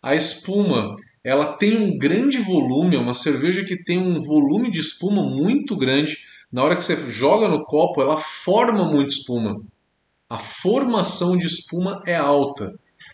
A 0.02 0.14
espuma, 0.14 0.94
ela 1.24 1.52
tem 1.54 1.76
um 1.76 1.98
grande 1.98 2.38
volume, 2.38 2.96
é 2.96 2.98
uma 2.98 3.14
cerveja 3.14 3.64
que 3.64 3.82
tem 3.82 3.98
um 3.98 4.22
volume 4.22 4.70
de 4.70 4.80
espuma 4.80 5.22
muito 5.22 5.76
grande. 5.76 6.18
Na 6.52 6.62
hora 6.62 6.76
que 6.76 6.84
você 6.84 7.10
joga 7.10 7.48
no 7.48 7.64
copo, 7.64 8.00
ela 8.00 8.16
forma 8.16 8.84
muito 8.84 9.10
espuma. 9.10 9.60
A 10.28 10.38
formação 10.38 11.36
de 11.36 11.46
espuma 11.46 12.02
é 12.06 12.16
alta 12.16 12.72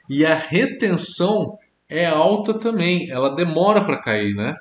e 0.08 0.24
a 0.24 0.34
retenção 0.34 1.58
é 1.88 2.06
alta 2.06 2.54
também. 2.54 3.10
Ela 3.10 3.34
demora 3.34 3.84
para 3.84 4.00
cair, 4.00 4.34
né? 4.34 4.56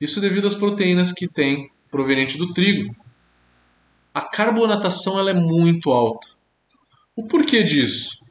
Isso 0.00 0.20
devido 0.20 0.46
às 0.46 0.54
proteínas 0.54 1.12
que 1.12 1.26
tem 1.26 1.70
proveniente 1.90 2.36
do 2.36 2.52
trigo. 2.52 2.94
A 4.12 4.20
carbonatação 4.20 5.18
ela 5.18 5.30
é 5.30 5.34
muito 5.34 5.90
alta. 5.90 6.26
O 7.14 7.26
porquê 7.26 7.62
disso? 7.62 8.24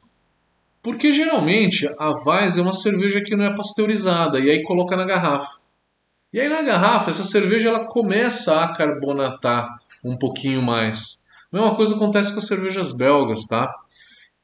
Porque 0.82 1.12
geralmente 1.12 1.88
a 1.98 2.10
Weiss 2.10 2.58
é 2.58 2.62
uma 2.62 2.72
cerveja 2.72 3.20
que 3.20 3.34
não 3.34 3.44
é 3.44 3.54
pasteurizada 3.54 4.38
e 4.38 4.48
aí 4.48 4.62
coloca 4.62 4.96
na 4.96 5.04
garrafa. 5.04 5.58
E 6.32 6.40
aí 6.40 6.48
na 6.48 6.62
garrafa 6.62 7.10
essa 7.10 7.24
cerveja 7.24 7.68
ela 7.68 7.88
começa 7.88 8.62
a 8.62 8.72
carbonatar 8.72 9.68
um 10.04 10.16
pouquinho 10.16 10.62
mais. 10.62 11.26
A 11.52 11.56
mesma 11.56 11.74
coisa 11.74 11.96
acontece 11.96 12.32
com 12.32 12.38
as 12.38 12.46
cervejas 12.46 12.96
belgas, 12.96 13.46
tá? 13.46 13.74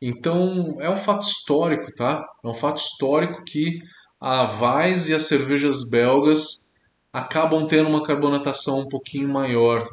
Então 0.01 0.77
é 0.81 0.91
um 0.91 0.97
fato 0.97 1.25
histórico, 1.25 1.95
tá? 1.95 2.25
É 2.43 2.49
um 2.49 2.55
fato 2.55 2.79
histórico 2.79 3.45
que 3.45 3.81
a 4.21 4.43
Weiss 4.43 5.09
e 5.09 5.15
as 5.15 5.29
cervejas 5.29 5.89
belgas 5.89 6.72
acabam 7.12 7.66
tendo 7.66 7.88
uma 7.88 8.03
carbonatação 8.03 8.81
um 8.81 8.88
pouquinho 8.88 9.29
maior 9.29 9.88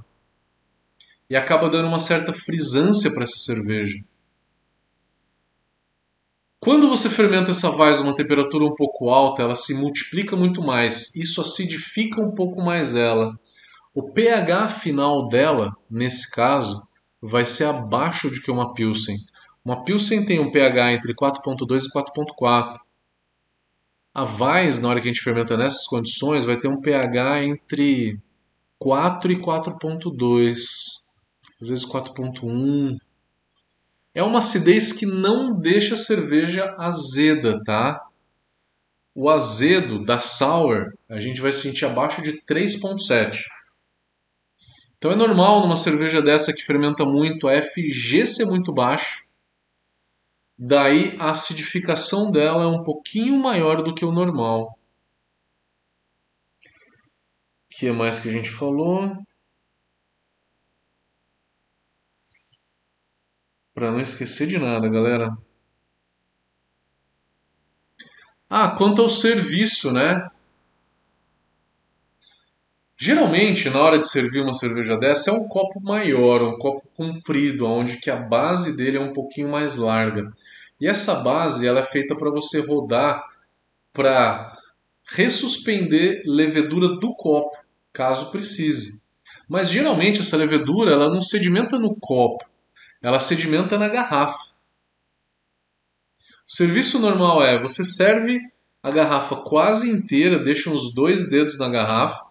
e 1.29 1.36
acaba 1.36 1.69
dando 1.69 1.88
uma 1.88 1.99
certa 1.99 2.32
frisância 2.32 3.13
para 3.13 3.23
essa 3.23 3.38
cerveja. 3.38 3.99
Quando 6.60 6.89
você 6.89 7.10
fermenta 7.10 7.51
essa 7.51 7.69
Weiss 7.69 7.99
a 7.99 8.03
uma 8.03 8.15
temperatura 8.15 8.65
um 8.65 8.75
pouco 8.75 9.10
alta, 9.10 9.41
ela 9.41 9.55
se 9.55 9.73
multiplica 9.73 10.36
muito 10.36 10.62
mais, 10.62 11.15
isso 11.15 11.41
acidifica 11.41 12.21
um 12.21 12.32
pouco 12.32 12.62
mais 12.62 12.95
ela. 12.95 13.34
O 13.93 14.12
pH 14.12 14.67
final 14.67 15.27
dela, 15.29 15.71
nesse 15.89 16.29
caso, 16.29 16.86
vai 17.21 17.45
ser 17.45 17.65
abaixo 17.65 18.29
de 18.29 18.41
que 18.41 18.51
uma 18.51 18.73
Pilsen. 18.73 19.17
Uma 19.63 19.84
Pilsen 19.84 20.25
tem 20.25 20.39
um 20.39 20.51
pH 20.51 20.93
entre 20.93 21.13
4.2 21.13 21.84
e 21.86 21.91
4.4. 21.91 22.77
A 24.19 24.23
Weiss, 24.25 24.82
na 24.82 24.89
hora 24.89 24.99
que 24.99 25.08
a 25.08 25.13
gente 25.13 25.23
fermenta 25.23 25.55
nessas 25.55 25.86
condições, 25.88 26.43
vai 26.43 26.60
ter 26.60 26.67
um 26.67 26.82
pH 26.82 27.41
entre 27.41 28.19
4 28.77 29.32
e 29.32 29.41
4.2, 29.41 30.58
às 31.62 31.69
vezes 31.69 31.86
4.1. 31.86 32.97
É 34.13 34.21
uma 34.21 34.39
acidez 34.39 34.91
que 34.91 35.05
não 35.05 35.58
deixa 35.58 35.93
a 35.93 35.97
cerveja 35.97 36.75
azeda, 36.77 37.63
tá? 37.63 38.05
O 39.15 39.29
azedo 39.29 40.03
da 40.03 40.19
sour 40.19 40.91
a 41.10 41.17
gente 41.21 41.39
vai 41.39 41.53
sentir 41.53 41.86
abaixo 41.86 42.21
de 42.21 42.41
3.7. 42.41 43.39
Então 44.97 45.13
é 45.13 45.15
normal 45.15 45.62
numa 45.62 45.77
cerveja 45.77 46.21
dessa 46.21 46.51
que 46.51 46.62
fermenta 46.62 47.05
muito 47.05 47.47
a 47.47 47.53
FG 47.62 48.25
ser 48.25 48.47
muito 48.47 48.73
baixo 48.73 49.29
Daí 50.62 51.15
a 51.17 51.32
acidificação 51.32 52.32
dela 52.32 52.63
é 52.63 52.67
um 52.67 52.84
pouquinho 52.84 53.39
maior 53.39 53.82
do 53.82 53.95
que 53.95 54.04
o 54.04 54.12
normal. 54.12 54.78
O 56.63 57.69
que 57.69 57.89
mais 57.93 58.19
que 58.19 58.28
a 58.28 58.32
gente 58.32 58.50
falou? 58.50 59.10
Para 63.74 63.89
não 63.89 64.02
esquecer 64.02 64.48
de 64.48 64.60
nada, 64.60 64.89
galera. 64.89 65.32
Ah, 68.50 68.76
quanto 68.76 69.02
ao 69.02 69.08
serviço, 69.08 69.93
né? 69.93 70.30
Geralmente, 73.01 73.69
na 73.69 73.79
hora 73.79 73.97
de 73.97 74.09
servir 74.09 74.41
uma 74.41 74.53
cerveja 74.53 74.97
dessa, 74.97 75.29
é 75.29 75.33
um 75.33 75.47
copo 75.47 75.79
maior, 75.79 76.41
um 76.41 76.57
copo 76.57 76.85
comprido, 76.93 77.65
onde 77.65 77.95
que 77.95 78.12
a 78.12 78.17
base 78.17 78.75
dele 78.75 78.97
é 78.97 78.99
um 78.99 79.13
pouquinho 79.13 79.47
mais 79.47 79.77
larga. 79.77 80.29
E 80.81 80.85
essa 80.85 81.15
base 81.21 81.65
ela 81.65 81.79
é 81.79 81.83
feita 81.83 82.13
para 82.13 82.29
você 82.29 82.59
rodar 82.59 83.23
para 83.93 84.51
ressuspender 85.13 86.21
levedura 86.25 86.99
do 86.99 87.15
copo, 87.15 87.57
caso 87.93 88.31
precise. 88.31 89.01
Mas 89.47 89.69
geralmente 89.69 90.19
essa 90.19 90.35
levedura 90.35 90.91
ela 90.91 91.09
não 91.09 91.21
sedimenta 91.21 91.79
no 91.79 91.95
copo, 91.95 92.43
ela 93.01 93.19
sedimenta 93.19 93.77
na 93.77 93.88
garrafa. 93.88 94.49
O 96.45 96.51
serviço 96.51 96.99
normal 96.99 97.43
é 97.43 97.57
você 97.57 97.85
serve 97.85 98.39
a 98.83 98.91
garrafa 98.91 99.38
quase 99.38 99.89
inteira, 99.89 100.38
deixa 100.38 100.69
uns 100.69 100.93
dois 100.93 101.29
dedos 101.29 101.57
na 101.57 101.69
garrafa, 101.69 102.29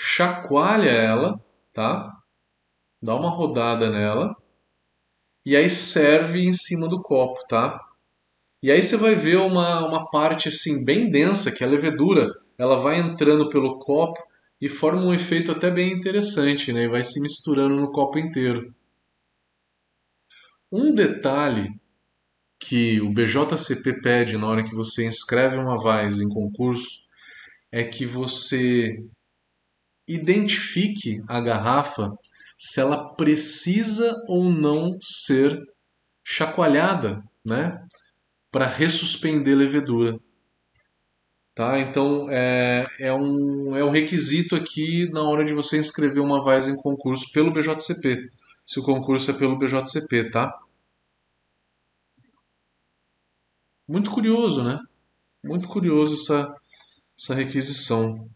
chacoalha 0.00 0.90
ela, 0.90 1.40
tá? 1.72 2.08
Dá 3.02 3.16
uma 3.16 3.28
rodada 3.28 3.90
nela 3.90 4.36
e 5.44 5.56
aí 5.56 5.68
serve 5.68 6.44
em 6.44 6.54
cima 6.54 6.88
do 6.88 7.02
copo, 7.02 7.44
tá? 7.48 7.84
E 8.62 8.70
aí 8.70 8.80
você 8.80 8.96
vai 8.96 9.16
ver 9.16 9.38
uma, 9.38 9.84
uma 9.88 10.08
parte 10.08 10.48
assim 10.48 10.84
bem 10.84 11.10
densa, 11.10 11.50
que 11.50 11.64
é 11.64 11.66
a 11.66 11.70
levedura, 11.70 12.32
ela 12.56 12.76
vai 12.76 13.00
entrando 13.00 13.48
pelo 13.48 13.80
copo 13.80 14.22
e 14.60 14.68
forma 14.68 15.02
um 15.02 15.12
efeito 15.12 15.50
até 15.50 15.68
bem 15.68 15.92
interessante, 15.92 16.72
né? 16.72 16.84
E 16.84 16.88
vai 16.88 17.02
se 17.02 17.20
misturando 17.20 17.74
no 17.74 17.90
copo 17.90 18.20
inteiro. 18.20 18.72
Um 20.70 20.94
detalhe 20.94 21.72
que 22.56 23.00
o 23.00 23.10
BJCP 23.10 24.00
pede 24.00 24.38
na 24.38 24.46
hora 24.46 24.62
que 24.62 24.74
você 24.74 25.04
inscreve 25.06 25.56
uma 25.56 25.76
VAIS 25.76 26.20
em 26.20 26.28
concurso 26.28 27.08
é 27.72 27.82
que 27.82 28.06
você 28.06 28.96
identifique 30.08 31.22
a 31.28 31.40
garrafa 31.40 32.10
se 32.56 32.80
ela 32.80 33.14
precisa 33.14 34.16
ou 34.26 34.50
não 34.50 34.98
ser 35.00 35.62
chacoalhada, 36.24 37.22
né? 37.44 37.80
Para 38.50 38.66
ressuspender 38.66 39.56
levedura. 39.56 40.18
Tá? 41.54 41.78
Então 41.80 42.28
é, 42.30 42.86
é, 43.00 43.12
um, 43.12 43.76
é 43.76 43.84
um 43.84 43.90
requisito 43.90 44.54
aqui 44.54 45.10
na 45.10 45.22
hora 45.22 45.44
de 45.44 45.52
você 45.52 45.78
inscrever 45.78 46.22
uma 46.22 46.42
VAIS 46.42 46.68
em 46.68 46.76
concurso 46.76 47.32
pelo 47.32 47.52
BJCP. 47.52 48.28
Se 48.64 48.78
o 48.78 48.84
concurso 48.84 49.30
é 49.30 49.34
pelo 49.34 49.58
BJCP, 49.58 50.30
tá? 50.30 50.56
Muito 53.88 54.10
curioso, 54.10 54.62
né? 54.62 54.78
Muito 55.42 55.66
curioso 55.66 56.14
essa, 56.14 56.54
essa 57.18 57.34
requisição. 57.34 58.28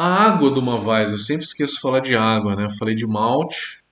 A 0.00 0.26
água 0.26 0.48
do 0.52 0.62
Mavais, 0.62 1.10
eu 1.10 1.18
sempre 1.18 1.42
esqueço 1.44 1.74
de 1.74 1.80
falar 1.80 1.98
de 1.98 2.14
água, 2.14 2.54
né? 2.54 2.66
Eu 2.66 2.70
falei 2.70 2.94
de 2.94 3.04
malte, 3.04 3.82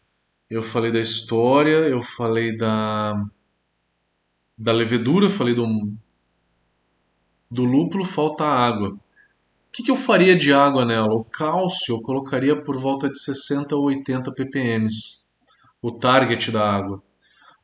eu 0.48 0.62
falei 0.62 0.92
da 0.92 1.00
história, 1.00 1.88
eu 1.88 2.00
falei 2.00 2.56
da 2.56 3.26
da 4.56 4.70
levedura, 4.70 5.28
falei 5.28 5.52
do 5.52 5.66
do 7.50 7.64
lúpulo, 7.64 8.04
falta 8.04 8.44
água. 8.44 8.90
O 8.90 9.00
que, 9.72 9.82
que 9.82 9.90
eu 9.90 9.96
faria 9.96 10.36
de 10.36 10.52
água 10.52 10.84
nela? 10.84 11.12
O 11.12 11.24
cálcio 11.24 11.96
eu 11.96 12.00
colocaria 12.02 12.54
por 12.62 12.78
volta 12.78 13.10
de 13.10 13.20
60 13.20 13.74
ou 13.74 13.86
80 13.86 14.32
ppm, 14.32 14.88
o 15.82 15.90
target 15.90 16.52
da 16.52 16.70
água. 16.70 17.02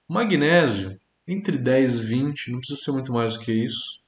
O 0.09 0.15
magnésio, 0.15 0.99
entre 1.29 1.57
10 1.57 2.01
e 2.01 2.03
20, 2.07 2.51
não 2.51 2.59
precisa 2.59 2.81
ser 2.81 2.91
muito 2.91 3.13
mais 3.13 3.35
do 3.35 3.39
que 3.39 3.53
isso. 3.53 4.02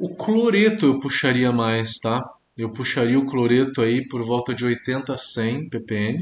O 0.00 0.14
cloreto 0.14 0.86
eu 0.86 1.00
puxaria 1.00 1.50
mais, 1.50 1.98
tá? 1.98 2.24
Eu 2.56 2.70
puxaria 2.72 3.18
o 3.18 3.26
cloreto 3.26 3.82
aí 3.82 4.06
por 4.06 4.24
volta 4.24 4.54
de 4.54 4.64
80 4.64 5.12
a 5.12 5.16
100 5.16 5.68
ppm. 5.68 6.20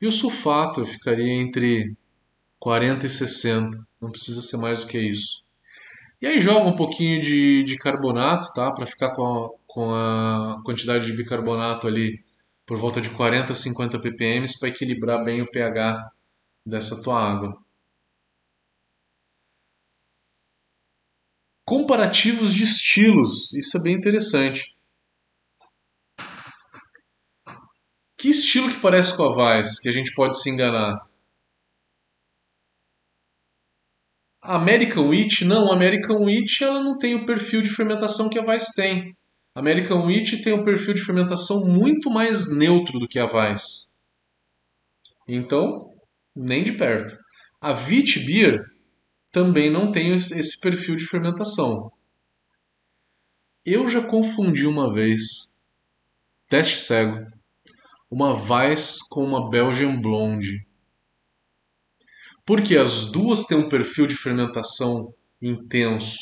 E 0.00 0.06
o 0.06 0.12
sulfato 0.12 0.82
eu 0.82 0.86
ficaria 0.86 1.42
entre 1.42 1.96
40 2.60 3.04
e 3.04 3.10
60. 3.10 3.84
Não 4.00 4.12
precisa 4.12 4.40
ser 4.40 4.58
mais 4.58 4.82
do 4.82 4.86
que 4.86 4.96
isso. 4.96 5.44
E 6.22 6.26
aí 6.28 6.40
joga 6.40 6.68
um 6.68 6.76
pouquinho 6.76 7.20
de, 7.20 7.64
de 7.64 7.76
carbonato, 7.76 8.52
tá? 8.52 8.70
Para 8.70 8.86
ficar 8.86 9.10
com 9.16 9.24
a, 9.26 9.48
com 9.66 9.92
a 9.92 10.62
quantidade 10.64 11.04
de 11.04 11.14
bicarbonato 11.14 11.88
ali 11.88 12.24
por 12.64 12.78
volta 12.78 13.00
de 13.00 13.10
40 13.10 13.54
a 13.54 13.56
50 13.56 13.98
ppm 13.98 14.46
para 14.60 14.68
equilibrar 14.68 15.24
bem 15.24 15.42
o 15.42 15.50
pH 15.50 16.12
dessa 16.64 17.02
tua 17.02 17.20
água. 17.20 17.58
Comparativos 21.68 22.54
de 22.54 22.64
estilos, 22.64 23.52
isso 23.52 23.76
é 23.76 23.82
bem 23.82 23.94
interessante. 23.94 24.74
Que 28.16 28.30
estilo 28.30 28.70
que 28.70 28.80
parece 28.80 29.14
com 29.14 29.24
a 29.24 29.36
Weiss, 29.36 29.78
que 29.78 29.90
a 29.90 29.92
gente 29.92 30.14
pode 30.14 30.40
se 30.40 30.48
enganar? 30.48 30.96
A 34.40 34.56
American 34.56 35.08
Wheat, 35.10 35.44
não, 35.44 35.70
a 35.70 35.74
American 35.74 36.24
Wheat 36.24 36.64
ela 36.64 36.82
não 36.82 36.96
tem 36.96 37.14
o 37.14 37.26
perfil 37.26 37.60
de 37.60 37.68
fermentação 37.68 38.30
que 38.30 38.38
a 38.38 38.42
Weiss 38.42 38.68
tem. 38.74 39.12
A 39.54 39.60
American 39.60 40.06
Wheat 40.06 40.40
tem 40.40 40.54
um 40.54 40.64
perfil 40.64 40.94
de 40.94 41.04
fermentação 41.04 41.66
muito 41.66 42.08
mais 42.08 42.50
neutro 42.50 42.98
do 42.98 43.06
que 43.06 43.18
a 43.18 43.26
Weiss. 43.26 43.98
Então, 45.28 45.94
nem 46.34 46.64
de 46.64 46.72
perto. 46.72 47.14
A 47.60 47.72
Wheat 47.72 48.20
Beer 48.20 48.64
também 49.30 49.70
não 49.70 49.92
tem 49.92 50.14
esse 50.14 50.60
perfil 50.60 50.96
de 50.96 51.06
fermentação. 51.06 51.92
Eu 53.64 53.88
já 53.88 54.02
confundi 54.02 54.66
uma 54.66 54.92
vez, 54.92 55.58
teste 56.48 56.78
cego, 56.78 57.26
uma 58.10 58.32
Weiss 58.32 59.02
com 59.10 59.22
uma 59.22 59.50
Belgian 59.50 60.00
Blonde. 60.00 60.66
Porque 62.46 62.78
as 62.78 63.12
duas 63.12 63.44
têm 63.44 63.58
um 63.58 63.68
perfil 63.68 64.06
de 64.06 64.16
fermentação 64.16 65.12
intenso, 65.40 66.16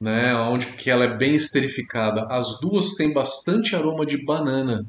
né, 0.00 0.34
onde 0.34 0.66
que 0.66 0.90
ela 0.90 1.04
é 1.04 1.16
bem 1.16 1.36
esterificada. 1.36 2.26
As 2.28 2.58
duas 2.60 2.94
têm 2.94 3.12
bastante 3.12 3.76
aroma 3.76 4.04
de 4.04 4.24
banana. 4.24 4.84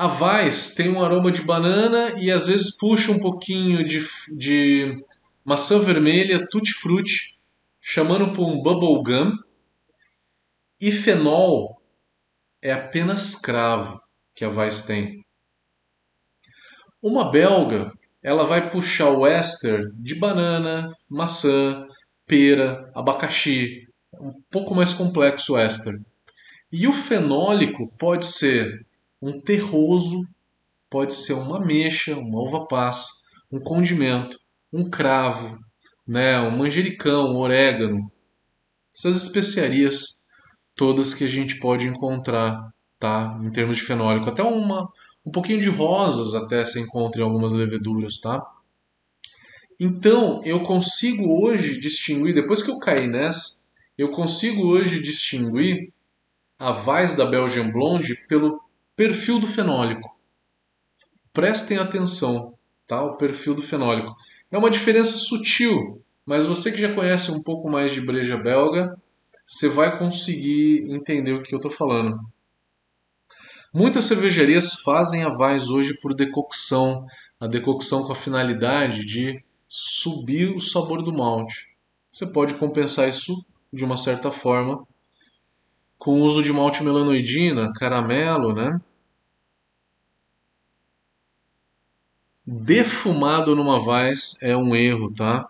A 0.00 0.06
Weiss 0.06 0.74
tem 0.74 0.88
um 0.88 1.04
aroma 1.04 1.30
de 1.30 1.42
banana 1.42 2.18
e 2.18 2.30
às 2.30 2.46
vezes 2.46 2.74
puxa 2.74 3.12
um 3.12 3.18
pouquinho 3.18 3.84
de, 3.84 4.02
de 4.34 4.96
maçã 5.44 5.78
vermelha, 5.78 6.48
tutti-frutti, 6.48 7.38
chamando 7.78 8.32
por 8.32 8.48
um 8.48 8.62
bubblegum. 8.62 9.36
E 10.80 10.90
fenol 10.90 11.82
é 12.62 12.72
apenas 12.72 13.34
cravo 13.34 14.00
que 14.34 14.42
a 14.42 14.48
Weiss 14.48 14.86
tem. 14.86 15.22
Uma 17.02 17.30
belga, 17.30 17.92
ela 18.22 18.46
vai 18.46 18.70
puxar 18.70 19.10
o 19.10 19.26
éster 19.26 19.92
de 19.96 20.14
banana, 20.14 20.88
maçã, 21.10 21.86
pera, 22.26 22.90
abacaxi, 22.94 23.86
um 24.18 24.32
pouco 24.50 24.74
mais 24.74 24.94
complexo 24.94 25.52
o 25.52 25.58
éster. 25.58 25.92
E 26.72 26.88
o 26.88 26.92
fenólico 26.94 27.92
pode 27.98 28.24
ser 28.24 28.88
um 29.20 29.40
terroso, 29.40 30.22
pode 30.88 31.14
ser 31.14 31.34
uma 31.34 31.58
ameixa, 31.58 32.16
uma 32.16 32.40
uva 32.40 32.66
passa, 32.66 33.10
um 33.50 33.60
condimento, 33.60 34.38
um 34.72 34.88
cravo, 34.88 35.58
né, 36.06 36.40
um 36.40 36.56
manjericão, 36.56 37.32
um 37.32 37.38
orégano. 37.38 38.10
Essas 38.96 39.22
especiarias 39.22 40.26
todas 40.74 41.12
que 41.12 41.24
a 41.24 41.28
gente 41.28 41.58
pode 41.58 41.86
encontrar, 41.86 42.72
tá? 42.98 43.38
Em 43.42 43.50
termos 43.50 43.76
de 43.76 43.82
fenólico, 43.82 44.30
até 44.30 44.42
uma 44.42 44.90
um 45.24 45.30
pouquinho 45.30 45.60
de 45.60 45.68
rosas 45.68 46.34
até 46.34 46.64
se 46.64 46.80
encontra 46.80 47.20
em 47.20 47.24
algumas 47.24 47.52
leveduras, 47.52 48.18
tá? 48.18 48.42
Então, 49.78 50.40
eu 50.44 50.60
consigo 50.60 51.42
hoje 51.42 51.78
distinguir, 51.78 52.34
depois 52.34 52.62
que 52.62 52.70
eu 52.70 52.78
caí 52.78 53.06
nessa, 53.06 53.60
eu 53.96 54.10
consigo 54.10 54.66
hoje 54.66 55.02
distinguir 55.02 55.92
a 56.58 56.70
Weiss 56.70 57.14
da 57.14 57.24
Belgian 57.24 57.70
Blonde 57.70 58.14
pelo 58.26 58.60
perfil 59.00 59.40
do 59.40 59.46
fenólico. 59.46 60.14
Prestem 61.32 61.78
atenção, 61.78 62.52
tá? 62.86 63.02
O 63.02 63.16
perfil 63.16 63.54
do 63.54 63.62
fenólico. 63.62 64.14
É 64.50 64.58
uma 64.58 64.70
diferença 64.70 65.16
sutil, 65.16 66.04
mas 66.26 66.44
você 66.44 66.70
que 66.70 66.82
já 66.82 66.94
conhece 66.94 67.30
um 67.30 67.42
pouco 67.42 67.70
mais 67.70 67.92
de 67.92 68.02
breja 68.02 68.36
belga, 68.36 68.94
você 69.46 69.70
vai 69.70 69.98
conseguir 69.98 70.84
entender 70.94 71.32
o 71.32 71.42
que 71.42 71.54
eu 71.54 71.56
estou 71.56 71.70
falando. 71.70 72.20
Muitas 73.72 74.04
cervejarias 74.04 74.74
fazem 74.82 75.22
a 75.22 75.32
Weiss 75.32 75.70
hoje 75.70 75.98
por 75.98 76.12
decocção, 76.12 77.06
a 77.40 77.46
decocção 77.46 78.04
com 78.04 78.12
a 78.12 78.16
finalidade 78.16 79.06
de 79.06 79.42
subir 79.66 80.54
o 80.54 80.60
sabor 80.60 81.02
do 81.02 81.10
malte. 81.10 81.74
Você 82.10 82.26
pode 82.26 82.52
compensar 82.52 83.08
isso 83.08 83.34
de 83.72 83.82
uma 83.82 83.96
certa 83.96 84.30
forma 84.30 84.86
com 85.96 86.20
o 86.20 86.22
uso 86.22 86.42
de 86.42 86.52
malte 86.52 86.82
melanoidina, 86.82 87.72
caramelo, 87.72 88.54
né? 88.54 88.78
Defumado 92.46 93.54
numa 93.54 93.78
Weiss 93.78 94.42
é 94.42 94.56
um 94.56 94.74
erro, 94.74 95.12
tá? 95.14 95.46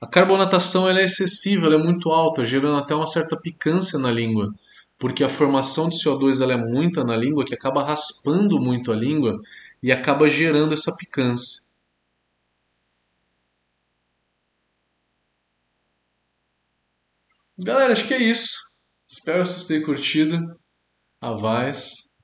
A 0.00 0.06
carbonatação 0.06 0.88
é 0.88 1.02
excessiva, 1.02 1.66
é 1.66 1.78
muito 1.78 2.10
alta, 2.10 2.44
gerando 2.44 2.76
até 2.76 2.94
uma 2.94 3.06
certa 3.06 3.40
picância 3.40 3.98
na 3.98 4.10
língua, 4.10 4.54
porque 4.98 5.24
a 5.24 5.28
formação 5.28 5.88
de 5.88 5.96
CO2 5.96 6.42
ela 6.42 6.52
é 6.52 6.56
muita 6.56 7.02
na 7.02 7.16
língua 7.16 7.44
que 7.44 7.54
acaba 7.54 7.82
raspando 7.82 8.60
muito 8.60 8.92
a 8.92 8.94
língua 8.94 9.40
e 9.82 9.90
acaba 9.90 10.28
gerando 10.28 10.74
essa 10.74 10.94
picância. 10.96 11.64
Galera, 17.58 17.92
acho 17.92 18.06
que 18.06 18.14
é 18.14 18.18
isso. 18.18 18.58
Espero 19.06 19.42
que 19.42 19.48
vocês 19.48 19.66
tenham 19.66 19.84
curtido 19.84 20.36
a 21.20 21.32
Vice. 21.32 22.14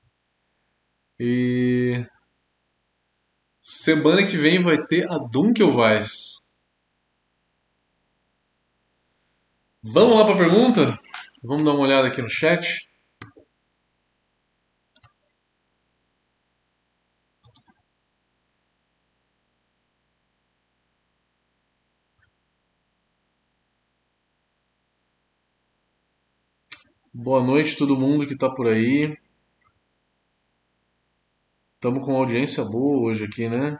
E 1.19 1.90
semana 3.81 4.23
que 4.27 4.37
vem 4.37 4.61
vai 4.61 4.85
ter 4.85 5.09
a 5.11 5.17
Dunkelweiss. 5.17 6.55
Vamos 9.81 10.15
lá 10.15 10.23
para 10.23 10.35
a 10.35 10.37
pergunta? 10.37 10.99
Vamos 11.43 11.65
dar 11.65 11.71
uma 11.71 11.81
olhada 11.81 12.07
aqui 12.07 12.21
no 12.21 12.29
chat. 12.29 12.87
Boa 27.11 27.43
noite 27.43 27.75
todo 27.75 27.97
mundo 27.97 28.27
que 28.27 28.33
está 28.33 28.47
por 28.47 28.67
aí. 28.67 29.17
Estamos 31.81 32.05
com 32.05 32.11
uma 32.11 32.19
audiência 32.19 32.63
boa 32.63 33.09
hoje 33.09 33.25
aqui, 33.25 33.49
né? 33.49 33.79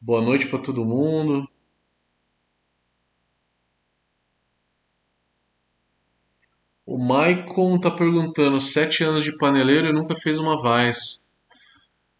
Boa 0.00 0.22
noite 0.22 0.46
para 0.46 0.58
todo 0.58 0.82
mundo. 0.82 1.46
O 6.86 6.96
Maicon 6.96 7.78
tá 7.78 7.90
perguntando, 7.90 8.58
sete 8.58 9.04
anos 9.04 9.22
de 9.22 9.36
paneleiro 9.36 9.88
e 9.88 9.92
nunca 9.92 10.16
fez 10.16 10.38
uma 10.38 10.58
Weiss. 10.58 11.30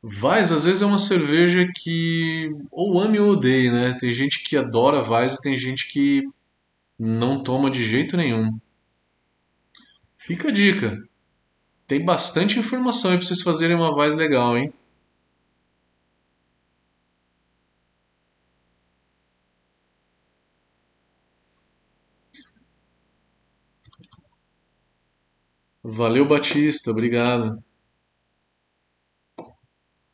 Weiss 0.03 0.53
às 0.53 0.67
vezes 0.67 0.83
é 0.83 0.87
uma 0.87 0.99
cerveja 0.99 1.67
que 1.75 2.51
ou 2.71 3.01
ame 3.01 3.19
ou 3.19 3.31
odeie, 3.31 3.71
né? 3.71 3.97
Tem 3.99 4.13
gente 4.13 4.43
que 4.45 4.59
adora 4.59 5.03
Weiss 5.03 5.37
e 5.37 5.41
tem 5.41 5.57
gente 5.57 5.89
que 5.89 6.23
não 6.99 7.43
toma 7.43 7.71
de 7.71 7.83
jeito 7.83 8.15
nenhum. 8.15 8.61
Fica 10.19 10.49
a 10.49 10.53
dica. 10.53 11.03
Tem 11.87 12.05
bastante 12.05 12.59
informação 12.59 13.11
aí 13.11 13.19
pra 13.19 13.27
vocês 13.27 13.43
fazerem 13.43 13.77
uma 13.77 13.95
Weiss 13.95 14.17
legal, 14.17 14.57
hein? 14.57 14.73
Valeu, 25.83 26.27
Batista, 26.27 26.91
obrigado. 26.91 27.63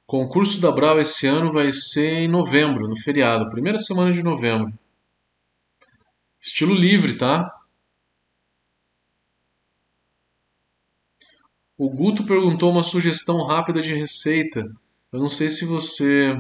Concurso 0.05 0.61
da 0.61 0.73
Brau 0.73 0.99
esse 0.99 1.29
ano 1.29 1.53
vai 1.53 1.71
ser 1.71 2.23
em 2.23 2.29
novembro, 2.29 2.89
no 2.89 2.97
feriado, 2.97 3.49
primeira 3.49 3.79
semana 3.79 4.13
de 4.13 4.25
novembro. 4.25 4.77
Estilo 6.41 6.75
livre, 6.75 7.17
tá? 7.17 7.60
O 11.83 11.89
Guto 11.89 12.27
perguntou 12.27 12.71
uma 12.71 12.83
sugestão 12.83 13.43
rápida 13.43 13.81
de 13.81 13.95
receita. 13.95 14.71
Eu 15.11 15.19
não 15.19 15.31
sei 15.31 15.49
se 15.49 15.65
você 15.65 16.31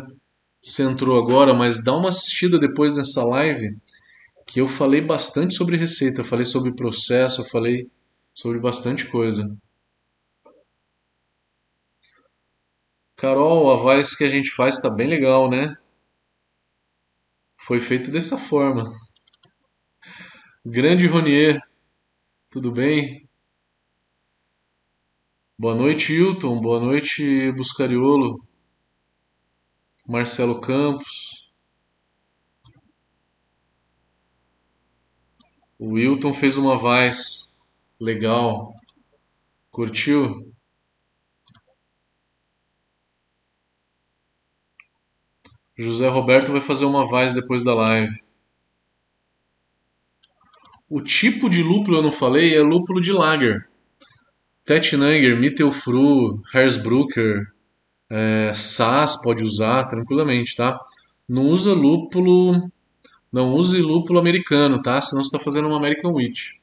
se 0.61 0.83
entrou 0.83 1.19
agora, 1.19 1.55
mas 1.55 1.83
dá 1.83 1.97
uma 1.97 2.11
assistida 2.11 2.59
depois 2.59 2.95
nessa 2.95 3.25
live 3.25 3.75
que 4.47 4.61
eu 4.61 4.69
falei 4.69 5.01
bastante 5.01 5.55
sobre 5.55 5.79
receita, 5.79 6.23
falei 6.23 6.45
sobre 6.45 6.75
processo, 6.75 7.43
falei 7.43 7.91
sobre 8.35 8.59
bastante 8.61 9.07
coisa. 9.11 9.43
Carol, 13.17 13.73
a 13.73 13.77
voz 13.77 14.15
que 14.15 14.25
a 14.25 14.29
gente 14.29 14.51
faz 14.51 14.79
tá 14.79 14.91
bem 14.91 15.09
legal, 15.09 15.49
né? 15.49 15.75
Foi 17.57 17.81
feito 17.81 18.11
dessa 18.11 18.37
forma. 18.37 18.85
Grande 20.67 21.07
Ronier, 21.07 21.59
tudo 22.51 22.71
bem? 22.71 23.30
Boa 25.61 25.75
noite, 25.75 26.15
Hilton. 26.15 26.57
Boa 26.57 26.81
noite, 26.81 27.53
Buscariolo. 27.53 28.43
Marcelo 30.09 30.59
Campos. 30.59 31.53
O 35.79 35.91
Wilton 35.91 36.33
fez 36.33 36.57
uma 36.57 36.79
voz 36.79 37.61
legal. 38.01 38.75
Curtiu? 39.71 40.51
José 45.77 46.09
Roberto 46.09 46.53
vai 46.53 46.63
fazer 46.63 46.87
uma 46.87 47.05
voz 47.05 47.35
depois 47.35 47.63
da 47.63 47.75
live. 47.75 48.17
O 50.89 51.03
tipo 51.03 51.51
de 51.51 51.63
lúpulo 51.63 51.99
eu 51.99 52.03
não 52.03 52.13
falei 52.13 52.57
é 52.57 52.63
lúpulo 52.63 52.99
de 52.99 53.13
lager. 53.13 53.70
Tettnanger, 54.71 55.37
Mittelfru, 55.37 56.41
Hersbrucker, 56.55 57.53
é, 58.09 58.53
pode 59.21 59.43
usar 59.43 59.83
tranquilamente, 59.89 60.55
tá? 60.55 60.79
Não 61.29 61.43
usa 61.47 61.75
lúpulo, 61.75 62.71
não 63.33 63.53
use 63.53 63.83
lúpulo 63.83 64.21
americano, 64.21 64.81
tá? 64.81 65.01
Senão 65.01 65.25
você 65.25 65.37
está 65.37 65.41
fazendo 65.41 65.67
uma 65.67 65.77
American 65.77 66.13
Wheat. 66.13 66.63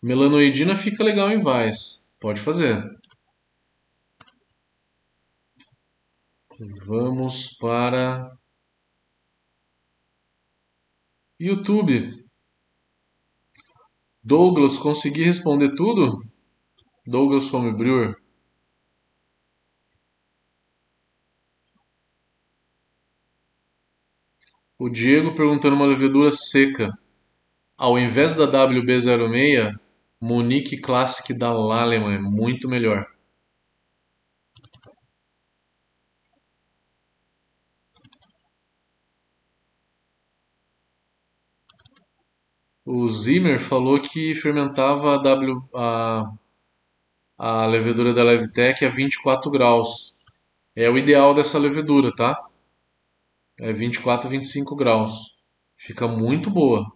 Melanoidina 0.00 0.74
fica 0.74 1.04
legal 1.04 1.30
em 1.30 1.42
Vais, 1.42 2.08
pode 2.18 2.40
fazer. 2.40 2.82
Vamos 6.86 7.54
para 7.60 8.34
YouTube. 11.38 12.10
Douglas, 14.24 14.78
consegui 14.78 15.22
responder 15.22 15.70
tudo? 15.76 16.31
Douglas 17.06 17.52
Homebrewer. 17.52 18.16
O 24.78 24.88
Diego 24.88 25.34
perguntando 25.34 25.76
uma 25.76 25.86
levedura 25.86 26.30
seca. 26.32 26.90
Ao 27.76 27.98
invés 27.98 28.36
da 28.36 28.46
WB06, 28.46 29.74
Monique 30.20 30.80
Classic 30.80 31.36
da 31.36 31.52
Lallemand 31.52 32.14
é 32.14 32.18
muito 32.18 32.68
melhor. 32.68 33.06
O 42.84 43.08
Zimmer 43.08 43.58
falou 43.58 44.00
que 44.00 44.34
fermentava 44.34 45.14
a, 45.14 45.18
w, 45.18 45.68
a, 45.74 46.32
a 47.44 47.66
levedura 47.66 48.14
da 48.14 48.22
Levtech 48.22 48.84
a 48.84 48.88
24 48.88 49.50
graus. 49.50 50.16
É 50.76 50.88
o 50.88 50.96
ideal 50.96 51.34
dessa 51.34 51.58
levedura, 51.58 52.14
tá? 52.14 52.40
É 53.58 53.72
24 53.72 54.28
a 54.28 54.30
25 54.30 54.76
graus. 54.76 55.34
Fica 55.76 56.06
muito 56.06 56.48
boa. 56.48 56.86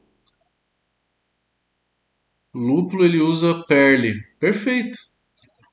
Lúpulo 2.55 3.05
ele 3.05 3.21
usa 3.21 3.65
Perle. 3.65 4.23
Perfeito. 4.39 4.97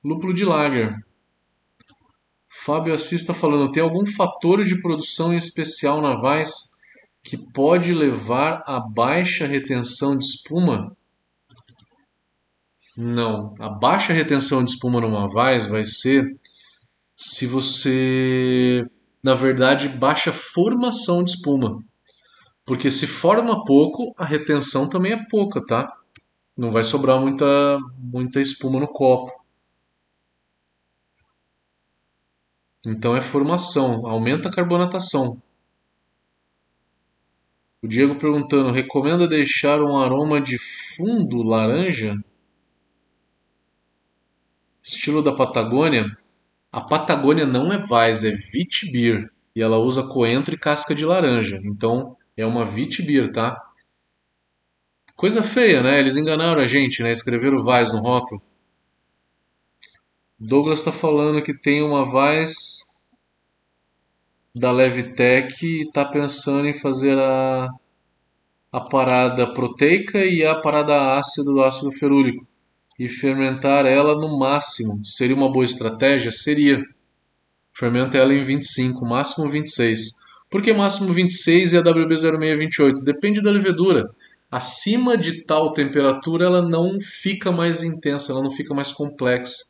Lúpulo 0.04 0.34
de 0.34 0.44
lager. 0.44 0.96
Fábio 2.50 2.96
Assis 2.96 3.22
está 3.22 3.34
falando, 3.34 3.72
tem 3.72 3.84
algum 3.84 4.08
fator 4.08 4.66
de 4.66 4.82
produção 4.82 5.36
especial 5.36 6.02
na 6.02 6.16
Vais 6.16 6.52
que 7.24 7.38
pode 7.38 7.94
levar 7.94 8.60
a 8.66 8.80
baixa 8.80 9.46
retenção 9.46 10.18
de 10.18 10.26
espuma? 10.26 10.98
Não. 12.98 13.54
A 13.60 13.70
baixa 13.70 14.14
retenção 14.14 14.64
de 14.64 14.72
espuma 14.72 15.02
numa 15.02 15.28
vaz 15.28 15.66
vai 15.66 15.84
ser 15.84 16.38
se 17.16 17.48
você, 17.48 18.86
na 19.24 19.34
verdade, 19.34 19.90
baixa 19.90 20.32
formação 20.32 21.24
de 21.24 21.32
espuma. 21.32 21.84
Porque 22.66 22.90
se 22.92 23.08
forma 23.08 23.66
pouco, 23.66 24.14
a 24.18 24.26
retenção 24.26 24.90
também 24.90 25.14
é 25.14 25.26
pouca, 25.30 25.66
tá? 25.66 25.92
Não 26.56 26.72
vai 26.72 26.84
sobrar 26.84 27.20
muita, 27.20 27.46
muita 27.98 28.40
espuma 28.40 28.80
no 28.80 28.88
copo. 28.88 29.32
Então 32.86 33.16
é 33.16 33.22
formação, 33.22 34.06
aumenta 34.06 34.50
a 34.50 34.52
carbonatação. 34.52 35.42
O 37.82 37.88
Diego 37.88 38.16
perguntando: 38.16 38.72
recomenda 38.72 39.28
deixar 39.28 39.82
um 39.82 39.98
aroma 39.98 40.40
de 40.40 40.58
fundo 40.58 41.42
laranja? 41.42 42.16
Estilo 44.84 45.24
da 45.24 45.32
Patagônia? 45.32 46.12
A 46.70 46.82
Patagônia 46.82 47.46
não 47.46 47.72
é 47.72 47.78
Weiss, 47.90 48.26
é 48.26 48.34
Witbier. 48.54 49.32
E 49.56 49.62
ela 49.62 49.78
usa 49.78 50.04
coentro 50.04 50.54
e 50.54 50.58
casca 50.58 50.94
de 50.94 51.06
laranja. 51.06 51.62
Então 51.64 52.18
é 52.36 52.46
uma 52.46 52.66
Witbier, 52.66 53.32
tá? 53.32 53.64
Coisa 55.16 55.42
feia, 55.42 55.82
né? 55.82 56.00
Eles 56.00 56.18
enganaram 56.18 56.62
a 56.62 56.66
gente, 56.66 57.02
né? 57.02 57.12
Escreveram 57.12 57.64
Weiss 57.64 57.94
no 57.94 58.00
rótulo. 58.00 58.42
Douglas 60.38 60.80
está 60.80 60.92
falando 60.92 61.42
que 61.42 61.58
tem 61.58 61.82
uma 61.82 62.04
Weiss 62.04 63.06
da 64.54 64.72
Levitec 64.72 65.66
e 65.66 65.84
está 65.84 66.04
pensando 66.04 66.68
em 66.68 66.74
fazer 66.74 67.18
a, 67.18 67.70
a 68.72 68.82
parada 68.82 69.54
proteica 69.54 70.26
e 70.26 70.46
a 70.46 70.60
parada 70.60 71.14
ácida 71.18 71.46
do 71.46 71.64
ácido 71.64 71.92
ferúrico 71.94 72.46
e 73.00 73.08
fermentar 73.08 73.86
ela 73.86 74.16
no 74.16 74.38
máximo. 74.38 75.04
Seria 75.06 75.36
uma 75.36 75.52
boa 75.52 75.66
estratégia? 75.66 76.32
Seria. 76.32 76.82
Fermenta 77.76 78.18
ela 78.18 78.34
em 78.34 78.44
25, 78.44 79.06
máximo 79.06 79.50
26. 79.50 80.24
Por 80.50 80.62
que 80.62 80.72
máximo 80.72 81.12
26 81.12 81.74
e 81.74 81.78
a 81.78 81.82
WB0628? 81.82 83.04
Depende 83.04 83.42
da 83.42 83.50
levedura. 83.50 84.08
Acima 84.52 85.18
de 85.18 85.44
tal 85.44 85.72
temperatura 85.72 86.46
ela 86.46 86.62
não 86.62 87.00
fica 87.02 87.52
mais 87.52 87.82
intensa, 87.82 88.32
ela 88.32 88.44
não 88.44 88.52
fica 88.52 88.72
mais 88.76 88.92
complexa. 88.92 89.64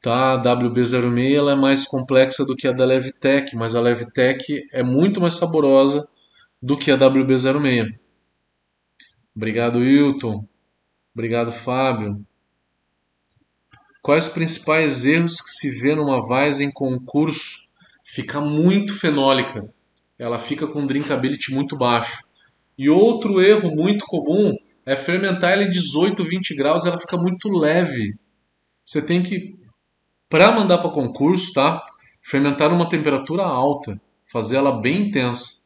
Tá? 0.00 0.34
A 0.34 0.42
WB06 0.42 1.34
ela 1.34 1.52
é 1.52 1.56
mais 1.56 1.84
complexa 1.84 2.44
do 2.44 2.54
que 2.54 2.68
a 2.68 2.72
da 2.72 2.84
Levtech, 2.84 3.56
mas 3.56 3.74
a 3.74 3.80
Levtech 3.80 4.62
é 4.72 4.84
muito 4.84 5.20
mais 5.20 5.34
saborosa 5.34 6.06
do 6.62 6.78
que 6.78 6.92
a 6.92 6.96
WB06. 6.96 7.98
Obrigado, 9.34 9.80
Wilton. 9.80 10.40
Obrigado, 11.14 11.52
Fábio. 11.52 12.16
Quais 14.02 14.26
os 14.26 14.32
principais 14.32 15.06
erros 15.06 15.40
que 15.40 15.48
se 15.48 15.70
vê 15.70 15.94
numa 15.94 16.18
Weiss 16.18 16.60
em 16.60 16.70
concurso? 16.70 17.56
Fica 18.02 18.40
muito 18.40 18.98
fenólica. 18.98 19.72
Ela 20.18 20.38
fica 20.38 20.66
com 20.66 20.86
drinkability 20.86 21.54
muito 21.54 21.76
baixo. 21.76 22.24
E 22.76 22.90
outro 22.90 23.40
erro 23.40 23.74
muito 23.74 24.04
comum 24.06 24.54
é 24.84 24.96
fermentar 24.96 25.52
ela 25.52 25.62
em 25.62 25.70
18, 25.70 26.22
20 26.24 26.54
graus, 26.54 26.84
ela 26.84 26.98
fica 26.98 27.16
muito 27.16 27.48
leve. 27.48 28.14
Você 28.84 29.00
tem 29.00 29.22
que 29.22 29.54
para 30.28 30.50
mandar 30.50 30.78
para 30.78 30.90
concurso, 30.90 31.52
tá? 31.52 31.80
Fermentar 32.22 32.68
numa 32.68 32.88
temperatura 32.88 33.44
alta, 33.44 34.00
fazer 34.24 34.56
ela 34.56 34.80
bem 34.80 35.08
intensa. 35.08 35.63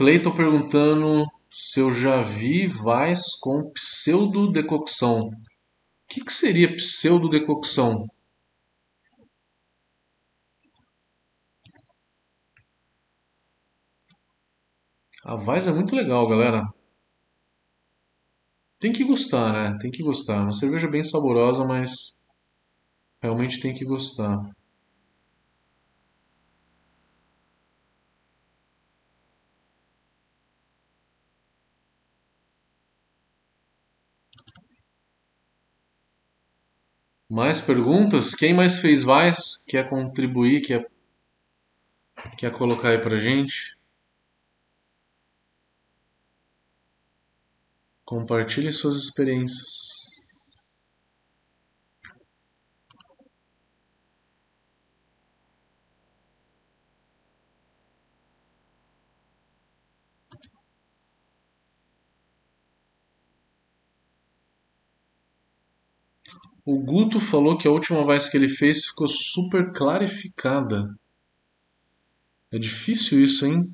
Cleiton 0.00 0.34
perguntando 0.34 1.26
se 1.50 1.78
eu 1.78 1.92
já 1.92 2.22
vi 2.22 2.66
vais 2.66 3.34
com 3.38 3.70
pseudo-decocção. 3.70 5.18
O 5.18 5.30
que, 6.08 6.24
que 6.24 6.32
seria 6.32 6.74
pseudo-decocção? 6.74 8.06
A 15.22 15.36
Vais 15.36 15.66
é 15.66 15.72
muito 15.72 15.94
legal, 15.94 16.26
galera. 16.26 16.62
Tem 18.78 18.94
que 18.94 19.04
gostar, 19.04 19.52
né? 19.52 19.78
Tem 19.78 19.90
que 19.90 20.02
gostar. 20.02 20.40
Uma 20.40 20.54
cerveja 20.54 20.88
bem 20.88 21.04
saborosa, 21.04 21.66
mas 21.66 21.90
realmente 23.20 23.60
tem 23.60 23.74
que 23.74 23.84
gostar. 23.84 24.38
Mais 37.30 37.60
perguntas? 37.60 38.34
Quem 38.34 38.52
mais 38.52 38.78
fez 38.78 39.04
mais? 39.04 39.64
Quer 39.68 39.88
contribuir? 39.88 40.62
Quer, 40.62 40.90
quer 42.36 42.50
colocar 42.50 42.88
aí 42.88 42.98
pra 42.98 43.18
gente? 43.18 43.78
Compartilhe 48.04 48.72
suas 48.72 48.96
experiências. 48.96 49.99
O 66.72 66.78
Guto 66.78 67.18
falou 67.18 67.58
que 67.58 67.66
a 67.66 67.70
última 67.72 68.00
voz 68.00 68.28
que 68.28 68.36
ele 68.36 68.46
fez 68.46 68.84
ficou 68.84 69.08
super 69.08 69.72
clarificada. 69.72 70.96
É 72.48 72.60
difícil 72.60 73.20
isso, 73.20 73.44
hein? 73.44 73.68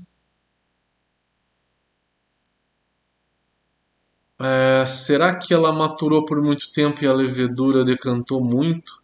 É, 4.41 4.87
será 4.87 5.37
que 5.37 5.53
ela 5.53 5.71
maturou 5.75 6.25
por 6.25 6.43
muito 6.43 6.73
tempo 6.73 7.05
e 7.05 7.07
a 7.07 7.13
levedura 7.13 7.85
decantou 7.85 8.43
muito? 8.43 9.03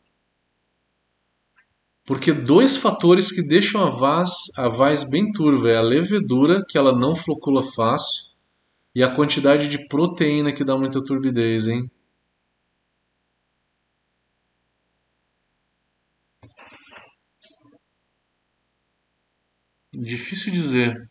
Porque 2.06 2.32
dois 2.32 2.78
fatores 2.78 3.30
que 3.30 3.46
deixam 3.46 3.82
a 3.82 3.90
vaz, 3.90 4.30
a 4.56 4.70
bem 5.10 5.30
turva 5.32 5.68
é 5.68 5.76
a 5.76 5.82
levedura, 5.82 6.64
que 6.66 6.78
ela 6.78 6.96
não 6.96 7.14
flocula 7.14 7.62
fácil, 7.62 8.32
e 8.94 9.02
a 9.02 9.14
quantidade 9.14 9.68
de 9.68 9.86
proteína 9.86 10.50
que 10.50 10.64
dá 10.64 10.78
muita 10.78 11.04
turbidez, 11.04 11.66
hein? 11.66 11.90
Difícil 19.94 20.50
dizer. 20.50 21.10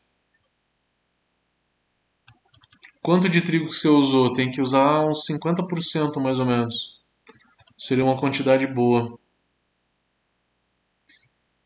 Quanto 3.03 3.29
de 3.29 3.41
trigo 3.41 3.67
que 3.69 3.75
você 3.75 3.87
usou? 3.87 4.33
Tem 4.33 4.49
que 4.49 4.59
usar 4.59 5.05
uns 5.07 5.23
50% 5.25 6.19
mais 6.19 6.39
ou 6.39 6.47
menos. 6.47 6.99
Seria 7.77 8.03
uma 8.03 8.19
quantidade 8.19 8.65
boa. 8.65 9.19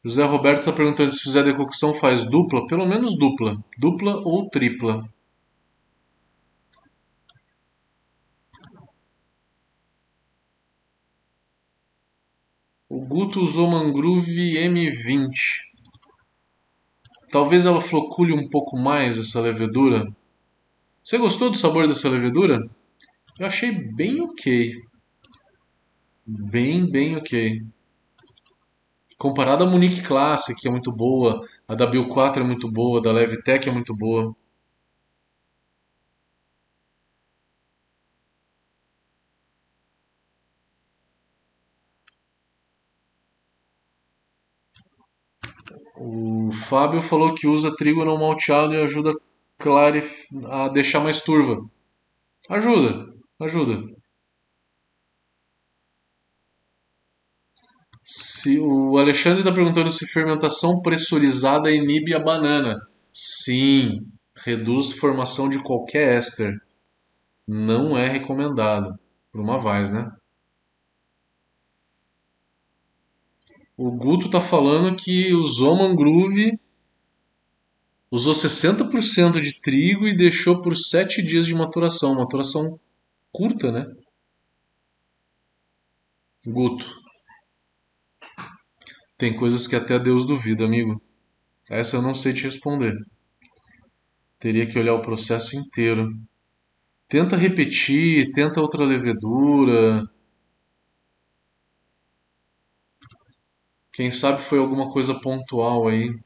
José 0.03 0.23
Roberto 0.25 0.59
está 0.59 0.73
perguntando 0.73 1.11
se 1.13 1.21
fizer 1.21 1.43
decocção 1.43 1.93
faz 1.93 2.29
dupla? 2.29 2.67
Pelo 2.67 2.85
menos 2.85 3.17
dupla. 3.17 3.63
Dupla 3.77 4.17
ou 4.17 4.49
tripla. 4.49 5.09
O 12.89 12.99
Guto 12.99 13.41
usou 13.41 13.69
Mangrove 13.71 14.57
M20. 14.57 15.74
Talvez 17.35 17.65
ela 17.65 17.81
flocule 17.81 18.31
um 18.31 18.47
pouco 18.47 18.77
mais 18.77 19.19
essa 19.19 19.41
levedura. 19.41 20.07
Você 21.03 21.17
gostou 21.17 21.49
do 21.49 21.57
sabor 21.57 21.85
dessa 21.85 22.07
levedura? 22.07 22.65
Eu 23.37 23.45
achei 23.45 23.73
bem 23.73 24.21
ok. 24.21 24.81
Bem, 26.25 26.89
bem 26.89 27.17
ok. 27.17 27.61
Comparado 29.17 29.65
à 29.65 29.67
Munique 29.67 30.01
Classic, 30.01 30.57
que 30.57 30.69
é 30.69 30.71
muito 30.71 30.93
boa, 30.93 31.45
a 31.67 31.75
da 31.75 31.85
Bill 31.85 32.07
4 32.07 32.41
é 32.41 32.45
muito 32.45 32.71
boa, 32.71 32.99
a 32.99 33.03
da 33.03 33.11
Levitec 33.11 33.67
é 33.67 33.71
muito 33.73 33.93
boa. 33.93 34.33
O 45.97 46.44
Fábio 46.55 47.01
falou 47.01 47.33
que 47.33 47.47
usa 47.47 47.75
trigo 47.75 48.05
não 48.05 48.17
malteado 48.17 48.73
e 48.73 48.81
ajuda 48.81 49.13
a 50.47 50.67
deixar 50.69 50.99
mais 50.99 51.21
turva. 51.21 51.63
Ajuda, 52.49 53.13
ajuda. 53.39 53.95
Se, 58.03 58.59
o 58.59 58.97
Alexandre 58.99 59.39
está 59.39 59.51
perguntando 59.51 59.89
se 59.89 60.05
fermentação 60.05 60.81
pressurizada 60.81 61.71
inibe 61.71 62.13
a 62.13 62.19
banana. 62.19 62.75
Sim, 63.11 64.05
reduz 64.35 64.91
formação 64.91 65.49
de 65.49 65.57
qualquer 65.63 66.15
éster. 66.15 66.53
Não 67.47 67.97
é 67.97 68.07
recomendado. 68.07 68.99
Por 69.31 69.41
uma 69.41 69.57
vaz, 69.57 69.89
né? 69.89 70.11
O 73.77 73.91
Guto 73.91 74.29
tá 74.29 74.39
falando 74.39 74.95
que 74.95 75.33
usou 75.33 75.75
mangrove, 75.75 76.57
usou 78.09 78.33
60% 78.33 79.41
de 79.41 79.59
trigo 79.59 80.07
e 80.07 80.15
deixou 80.15 80.61
por 80.61 80.77
7 80.77 81.21
dias 81.21 81.45
de 81.45 81.53
maturação. 81.53 82.15
Maturação 82.15 82.79
curta, 83.33 83.71
né? 83.71 83.85
Guto. 86.47 86.85
Tem 89.17 89.35
coisas 89.35 89.67
que 89.67 89.75
até 89.75 89.99
Deus 89.99 90.25
duvida, 90.25 90.63
amigo. 90.63 91.01
Essa 91.69 91.97
eu 91.97 92.01
não 92.01 92.13
sei 92.13 92.33
te 92.33 92.43
responder. 92.43 92.95
Teria 94.39 94.65
que 94.65 94.79
olhar 94.79 94.93
o 94.93 95.01
processo 95.01 95.57
inteiro. 95.57 96.17
Tenta 97.09 97.35
repetir, 97.35 98.31
tenta 98.31 98.61
outra 98.61 98.85
levedura 98.85 100.09
Quem 103.95 104.11
sabe 104.11 104.41
foi 104.41 104.59
alguma 104.59 104.89
coisa 104.91 105.17
pontual 105.21 105.87
aí. 105.87 106.19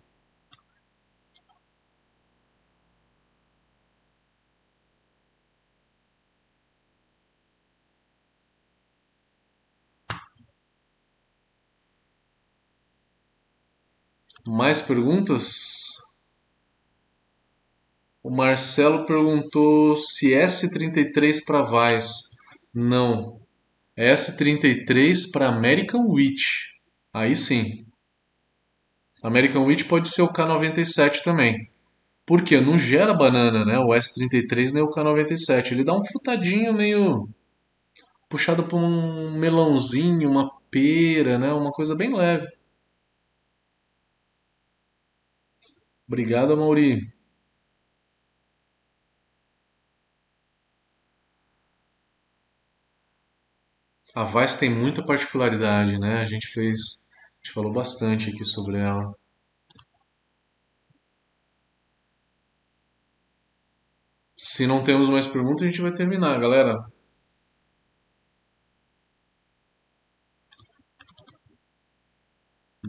Mais 14.47 14.81
perguntas? 14.81 15.53
O 18.23 18.31
Marcelo 18.31 19.05
perguntou 19.05 19.95
se 19.95 20.31
S33 20.31 21.45
para 21.45 21.61
Vice. 21.61 22.35
Não. 22.73 23.39
S33 23.95 25.29
para 25.31 25.49
American 25.49 26.07
Witch. 26.07 26.78
Aí 27.13 27.35
sim. 27.35 27.85
American 29.21 29.65
Wheat 29.65 29.85
pode 29.85 30.09
ser 30.09 30.21
o 30.21 30.31
K97 30.31 31.23
também. 31.23 31.69
Porque 32.25 32.61
não 32.61 32.77
gera 32.77 33.13
banana, 33.13 33.65
né? 33.65 33.79
O 33.79 33.87
S33 33.93 34.71
nem 34.73 34.83
o 34.83 34.89
K97. 34.91 35.71
Ele 35.71 35.83
dá 35.83 35.93
um 35.93 36.03
frutadinho 36.05 36.73
meio 36.73 37.27
puxado 38.29 38.63
por 38.63 38.77
um 38.77 39.31
melãozinho, 39.39 40.29
uma 40.29 40.51
pera, 40.71 41.37
né? 41.37 41.51
Uma 41.53 41.71
coisa 41.71 41.95
bem 41.95 42.13
leve. 42.15 42.47
Obrigado, 46.07 46.57
Mauri. 46.57 47.01
A 54.19 54.25
Vice 54.25 54.59
tem 54.59 54.69
muita 54.69 55.01
particularidade, 55.01 55.97
né? 55.97 56.19
A 56.19 56.25
gente 56.25 56.45
fez 56.47 57.07
a 57.07 57.37
gente 57.37 57.53
falou 57.53 57.71
bastante 57.71 58.29
aqui 58.29 58.43
sobre 58.43 58.77
ela. 58.77 59.15
Se 64.35 64.67
não 64.67 64.83
temos 64.83 65.07
mais 65.07 65.25
perguntas, 65.25 65.61
a 65.63 65.69
gente 65.69 65.79
vai 65.79 65.93
terminar, 65.93 66.37
galera. 66.37 66.75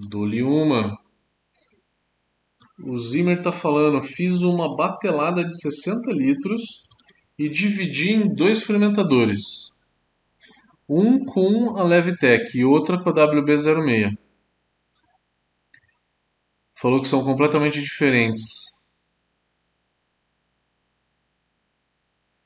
Dou-lhe 0.08 0.42
uma. 0.42 0.98
O 2.82 2.96
Zimmer 2.96 3.38
está 3.38 3.52
falando, 3.52 4.02
fiz 4.02 4.42
uma 4.42 4.68
batelada 4.76 5.44
de 5.44 5.56
60 5.60 6.10
litros 6.10 6.88
e 7.38 7.48
dividi 7.48 8.14
em 8.14 8.34
dois 8.34 8.64
fermentadores. 8.64 9.79
Um 10.92 11.24
com 11.24 11.78
a 11.78 11.84
Levitec 11.84 12.58
e 12.58 12.64
outra 12.64 13.00
com 13.00 13.10
a 13.10 13.12
WB06 13.14 14.18
falou 16.74 17.00
que 17.00 17.06
são 17.06 17.22
completamente 17.22 17.80
diferentes. 17.80 18.42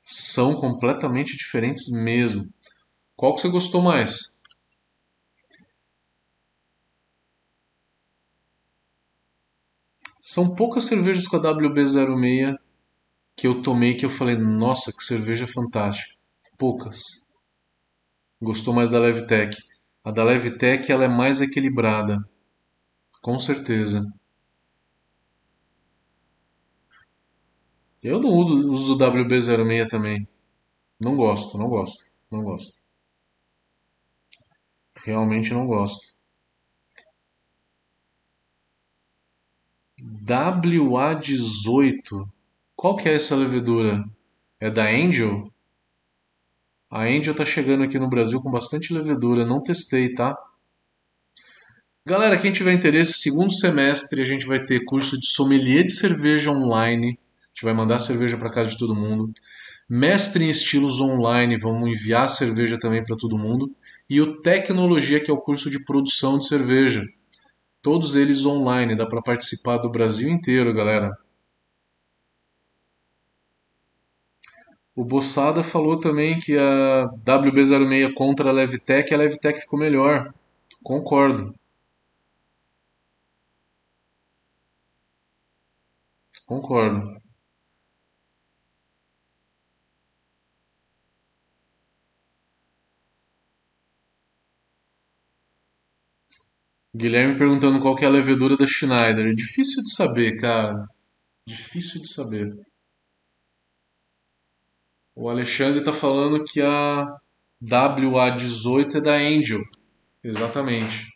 São 0.03 0.55
completamente 0.61 1.34
diferentes 1.38 1.88
mesmo. 1.88 2.53
Qual 3.16 3.34
que 3.34 3.40
você 3.40 3.49
gostou 3.49 3.80
mais? 3.80 4.38
São 10.20 10.55
poucas 10.55 10.84
cervejas 10.84 11.26
com 11.26 11.38
a 11.38 11.40
WB06 11.40 12.59
que 13.34 13.47
eu 13.47 13.62
tomei 13.62 13.95
que 13.95 14.05
eu 14.05 14.11
falei, 14.11 14.36
nossa, 14.36 14.92
que 14.92 15.03
cerveja 15.03 15.47
fantástica. 15.47 16.14
Poucas. 16.59 17.24
Gostou 18.45 18.74
mais 18.74 18.90
da 18.90 19.01
Levtech. 19.01 19.57
A 20.05 20.11
da 20.11 20.22
Levtech 20.22 20.92
ela 20.92 21.05
é 21.05 21.09
mais 21.09 21.40
equilibrada. 21.40 22.28
Com 23.22 23.38
certeza. 23.38 24.05
Eu 28.03 28.20
não 28.20 28.28
uso 28.30 28.95
o 28.95 28.99
WB06 28.99 29.88
também. 29.88 30.28
Não 31.01 31.16
gosto, 31.16 31.57
não 31.57 31.70
gosto, 31.70 32.11
não 32.30 32.45
gosto. 32.45 32.78
Realmente 34.95 35.55
não 35.55 35.66
gosto. 35.66 36.14
WA18. 40.03 42.28
Qual 42.76 42.97
que 42.97 43.09
é 43.09 43.14
essa 43.14 43.34
levedura? 43.34 44.05
É 44.61 44.70
da 44.70 44.84
Angel? 44.84 45.54
A 46.95 47.03
Angel 47.07 47.34
tá 47.34 47.45
chegando 47.45 47.82
aqui 47.82 47.99
no 47.99 48.09
Brasil 48.09 48.40
com 48.40 48.53
bastante 48.53 48.95
levedura, 48.95 49.45
não 49.45 49.61
testei, 49.61 50.14
tá? 50.14 50.32
Galera, 52.07 52.38
quem 52.38 52.53
tiver 52.53 52.72
interesse, 52.72 53.14
segundo 53.14 53.53
semestre 53.53 54.22
a 54.22 54.24
gente 54.24 54.47
vai 54.47 54.64
ter 54.64 54.84
curso 54.84 55.18
de 55.18 55.26
sommelier 55.26 55.82
de 55.82 55.90
cerveja 55.90 56.53
online. 56.53 57.18
A 57.32 57.47
gente 57.49 57.64
vai 57.64 57.74
mandar 57.74 57.99
cerveja 57.99 58.36
para 58.36 58.49
casa 58.49 58.70
de 58.70 58.78
todo 58.78 58.95
mundo. 58.95 59.32
Mestre 59.90 60.45
em 60.45 60.51
estilos 60.51 61.01
online, 61.01 61.57
vamos 61.57 61.90
enviar 61.90 62.28
cerveja 62.28 62.78
também 62.78 63.03
para 63.03 63.16
todo 63.16 63.36
mundo. 63.36 63.74
E 64.09 64.20
o 64.20 64.40
Tecnologia, 64.40 65.18
que 65.18 65.32
é 65.32 65.34
o 65.34 65.40
curso 65.40 65.68
de 65.68 65.84
produção 65.84 66.38
de 66.38 66.47
cerveja. 66.47 67.05
Todos 67.82 68.14
eles 68.14 68.47
online, 68.47 68.95
dá 68.95 69.05
para 69.05 69.20
participar 69.20 69.78
do 69.78 69.90
Brasil 69.90 70.28
inteiro, 70.28 70.72
galera. 70.72 71.11
O 74.97 75.05
Bossada 75.05 75.62
falou 75.62 75.99
também 75.99 76.38
que 76.38 76.57
a 76.59 77.07
WB06 77.24 78.12
contra 78.14 78.49
a 78.51 78.53
Levtech, 78.53 79.12
a 79.12 79.16
Levtech 79.18 79.61
ficou 79.61 79.78
melhor. 79.78 80.32
Concordo. 80.82 81.55
Concordo. 86.47 87.20
Guilherme 96.95 97.36
perguntando 97.36 97.80
qual 97.80 97.95
que 97.95 98.05
é 98.05 98.09
a 98.09 98.11
levedura 98.11 98.57
da 98.57 98.66
Schneider. 98.66 99.28
Difícil 99.34 99.82
de 99.82 99.92
saber, 99.92 100.40
cara. 100.40 100.86
Difícil 101.47 102.01
de 102.03 102.09
saber. 102.09 102.66
O 105.15 105.29
Alexandre 105.29 105.79
está 105.79 105.93
falando 105.93 106.45
que 106.45 106.61
a 106.61 107.07
WA18 107.62 108.97
é 108.97 109.01
da 109.01 109.15
Angel. 109.15 109.62
Exatamente. 110.23 111.09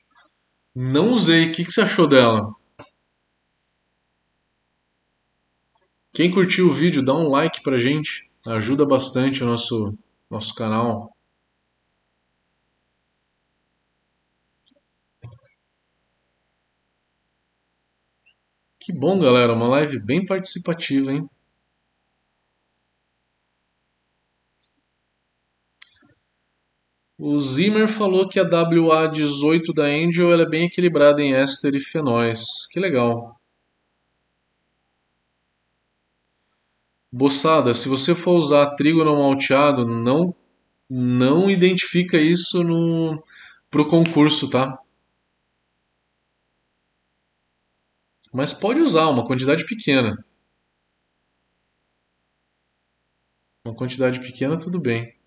Não 0.75 1.13
usei. 1.13 1.49
O 1.49 1.53
que, 1.53 1.65
que 1.65 1.73
você 1.73 1.81
achou 1.83 2.09
dela? 2.09 2.55
Quem 6.13 6.31
curtiu 6.31 6.69
o 6.69 6.73
vídeo, 6.73 7.05
dá 7.05 7.15
um 7.15 7.29
like 7.29 7.63
pra 7.63 7.79
gente. 7.79 8.31
Ajuda 8.47 8.87
bastante 8.87 9.43
o 9.43 9.47
nosso, 9.47 9.93
nosso 10.31 10.55
canal. 10.55 11.13
Que 18.79 18.93
bom, 18.93 19.19
galera. 19.19 19.53
Uma 19.53 19.69
live 19.69 19.99
bem 19.99 20.25
participativa, 20.25 21.13
hein? 21.13 21.29
O 27.31 27.39
Zimmer 27.39 27.87
falou 27.87 28.27
que 28.27 28.41
a 28.41 28.45
WA18 28.49 29.75
da 29.75 29.85
Angel 29.85 30.33
é 30.33 30.49
bem 30.49 30.65
equilibrada 30.65 31.23
em 31.23 31.35
éster 31.35 31.75
e 31.75 31.79
fenóis. 31.79 32.41
Que 32.73 32.81
legal. 32.81 33.39
Boçada, 37.13 37.75
se 37.75 37.87
você 37.87 38.15
for 38.15 38.33
usar 38.33 38.75
trigo 38.77 39.05
não 39.05 39.19
malteado, 39.19 39.85
não 39.85 40.35
não 40.89 41.51
identifica 41.51 42.17
isso 42.17 42.65
no 42.65 43.23
pro 43.71 43.87
concurso, 43.87 44.49
tá? 44.49 44.79
Mas 48.33 48.55
pode 48.55 48.81
usar 48.81 49.07
uma 49.09 49.27
quantidade 49.27 49.67
pequena. 49.67 50.17
Uma 53.67 53.75
quantidade 53.75 54.19
pequena, 54.19 54.59
tudo 54.59 54.81
bem. 54.81 55.18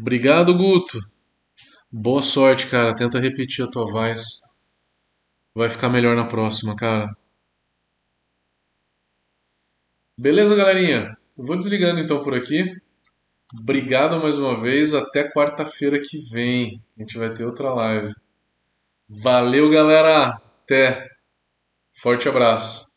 Obrigado, 0.00 0.56
Guto. 0.56 1.00
Boa 1.90 2.22
sorte, 2.22 2.68
cara. 2.68 2.94
Tenta 2.94 3.18
repetir 3.18 3.64
a 3.64 3.70
tua 3.70 3.84
voz. 3.90 4.40
Vai 5.52 5.68
ficar 5.68 5.88
melhor 5.88 6.14
na 6.14 6.24
próxima, 6.24 6.76
cara. 6.76 7.10
Beleza, 10.16 10.54
galerinha? 10.54 11.16
Eu 11.36 11.44
vou 11.44 11.58
desligando 11.58 11.98
então 11.98 12.22
por 12.22 12.32
aqui. 12.32 12.76
Obrigado 13.60 14.20
mais 14.20 14.38
uma 14.38 14.60
vez. 14.60 14.94
Até 14.94 15.28
quarta-feira 15.32 16.00
que 16.00 16.20
vem. 16.30 16.80
A 16.96 17.00
gente 17.00 17.18
vai 17.18 17.34
ter 17.34 17.44
outra 17.44 17.74
live. 17.74 18.14
Valeu, 19.08 19.68
galera. 19.68 20.40
Até. 20.62 21.08
Forte 21.92 22.28
abraço. 22.28 22.87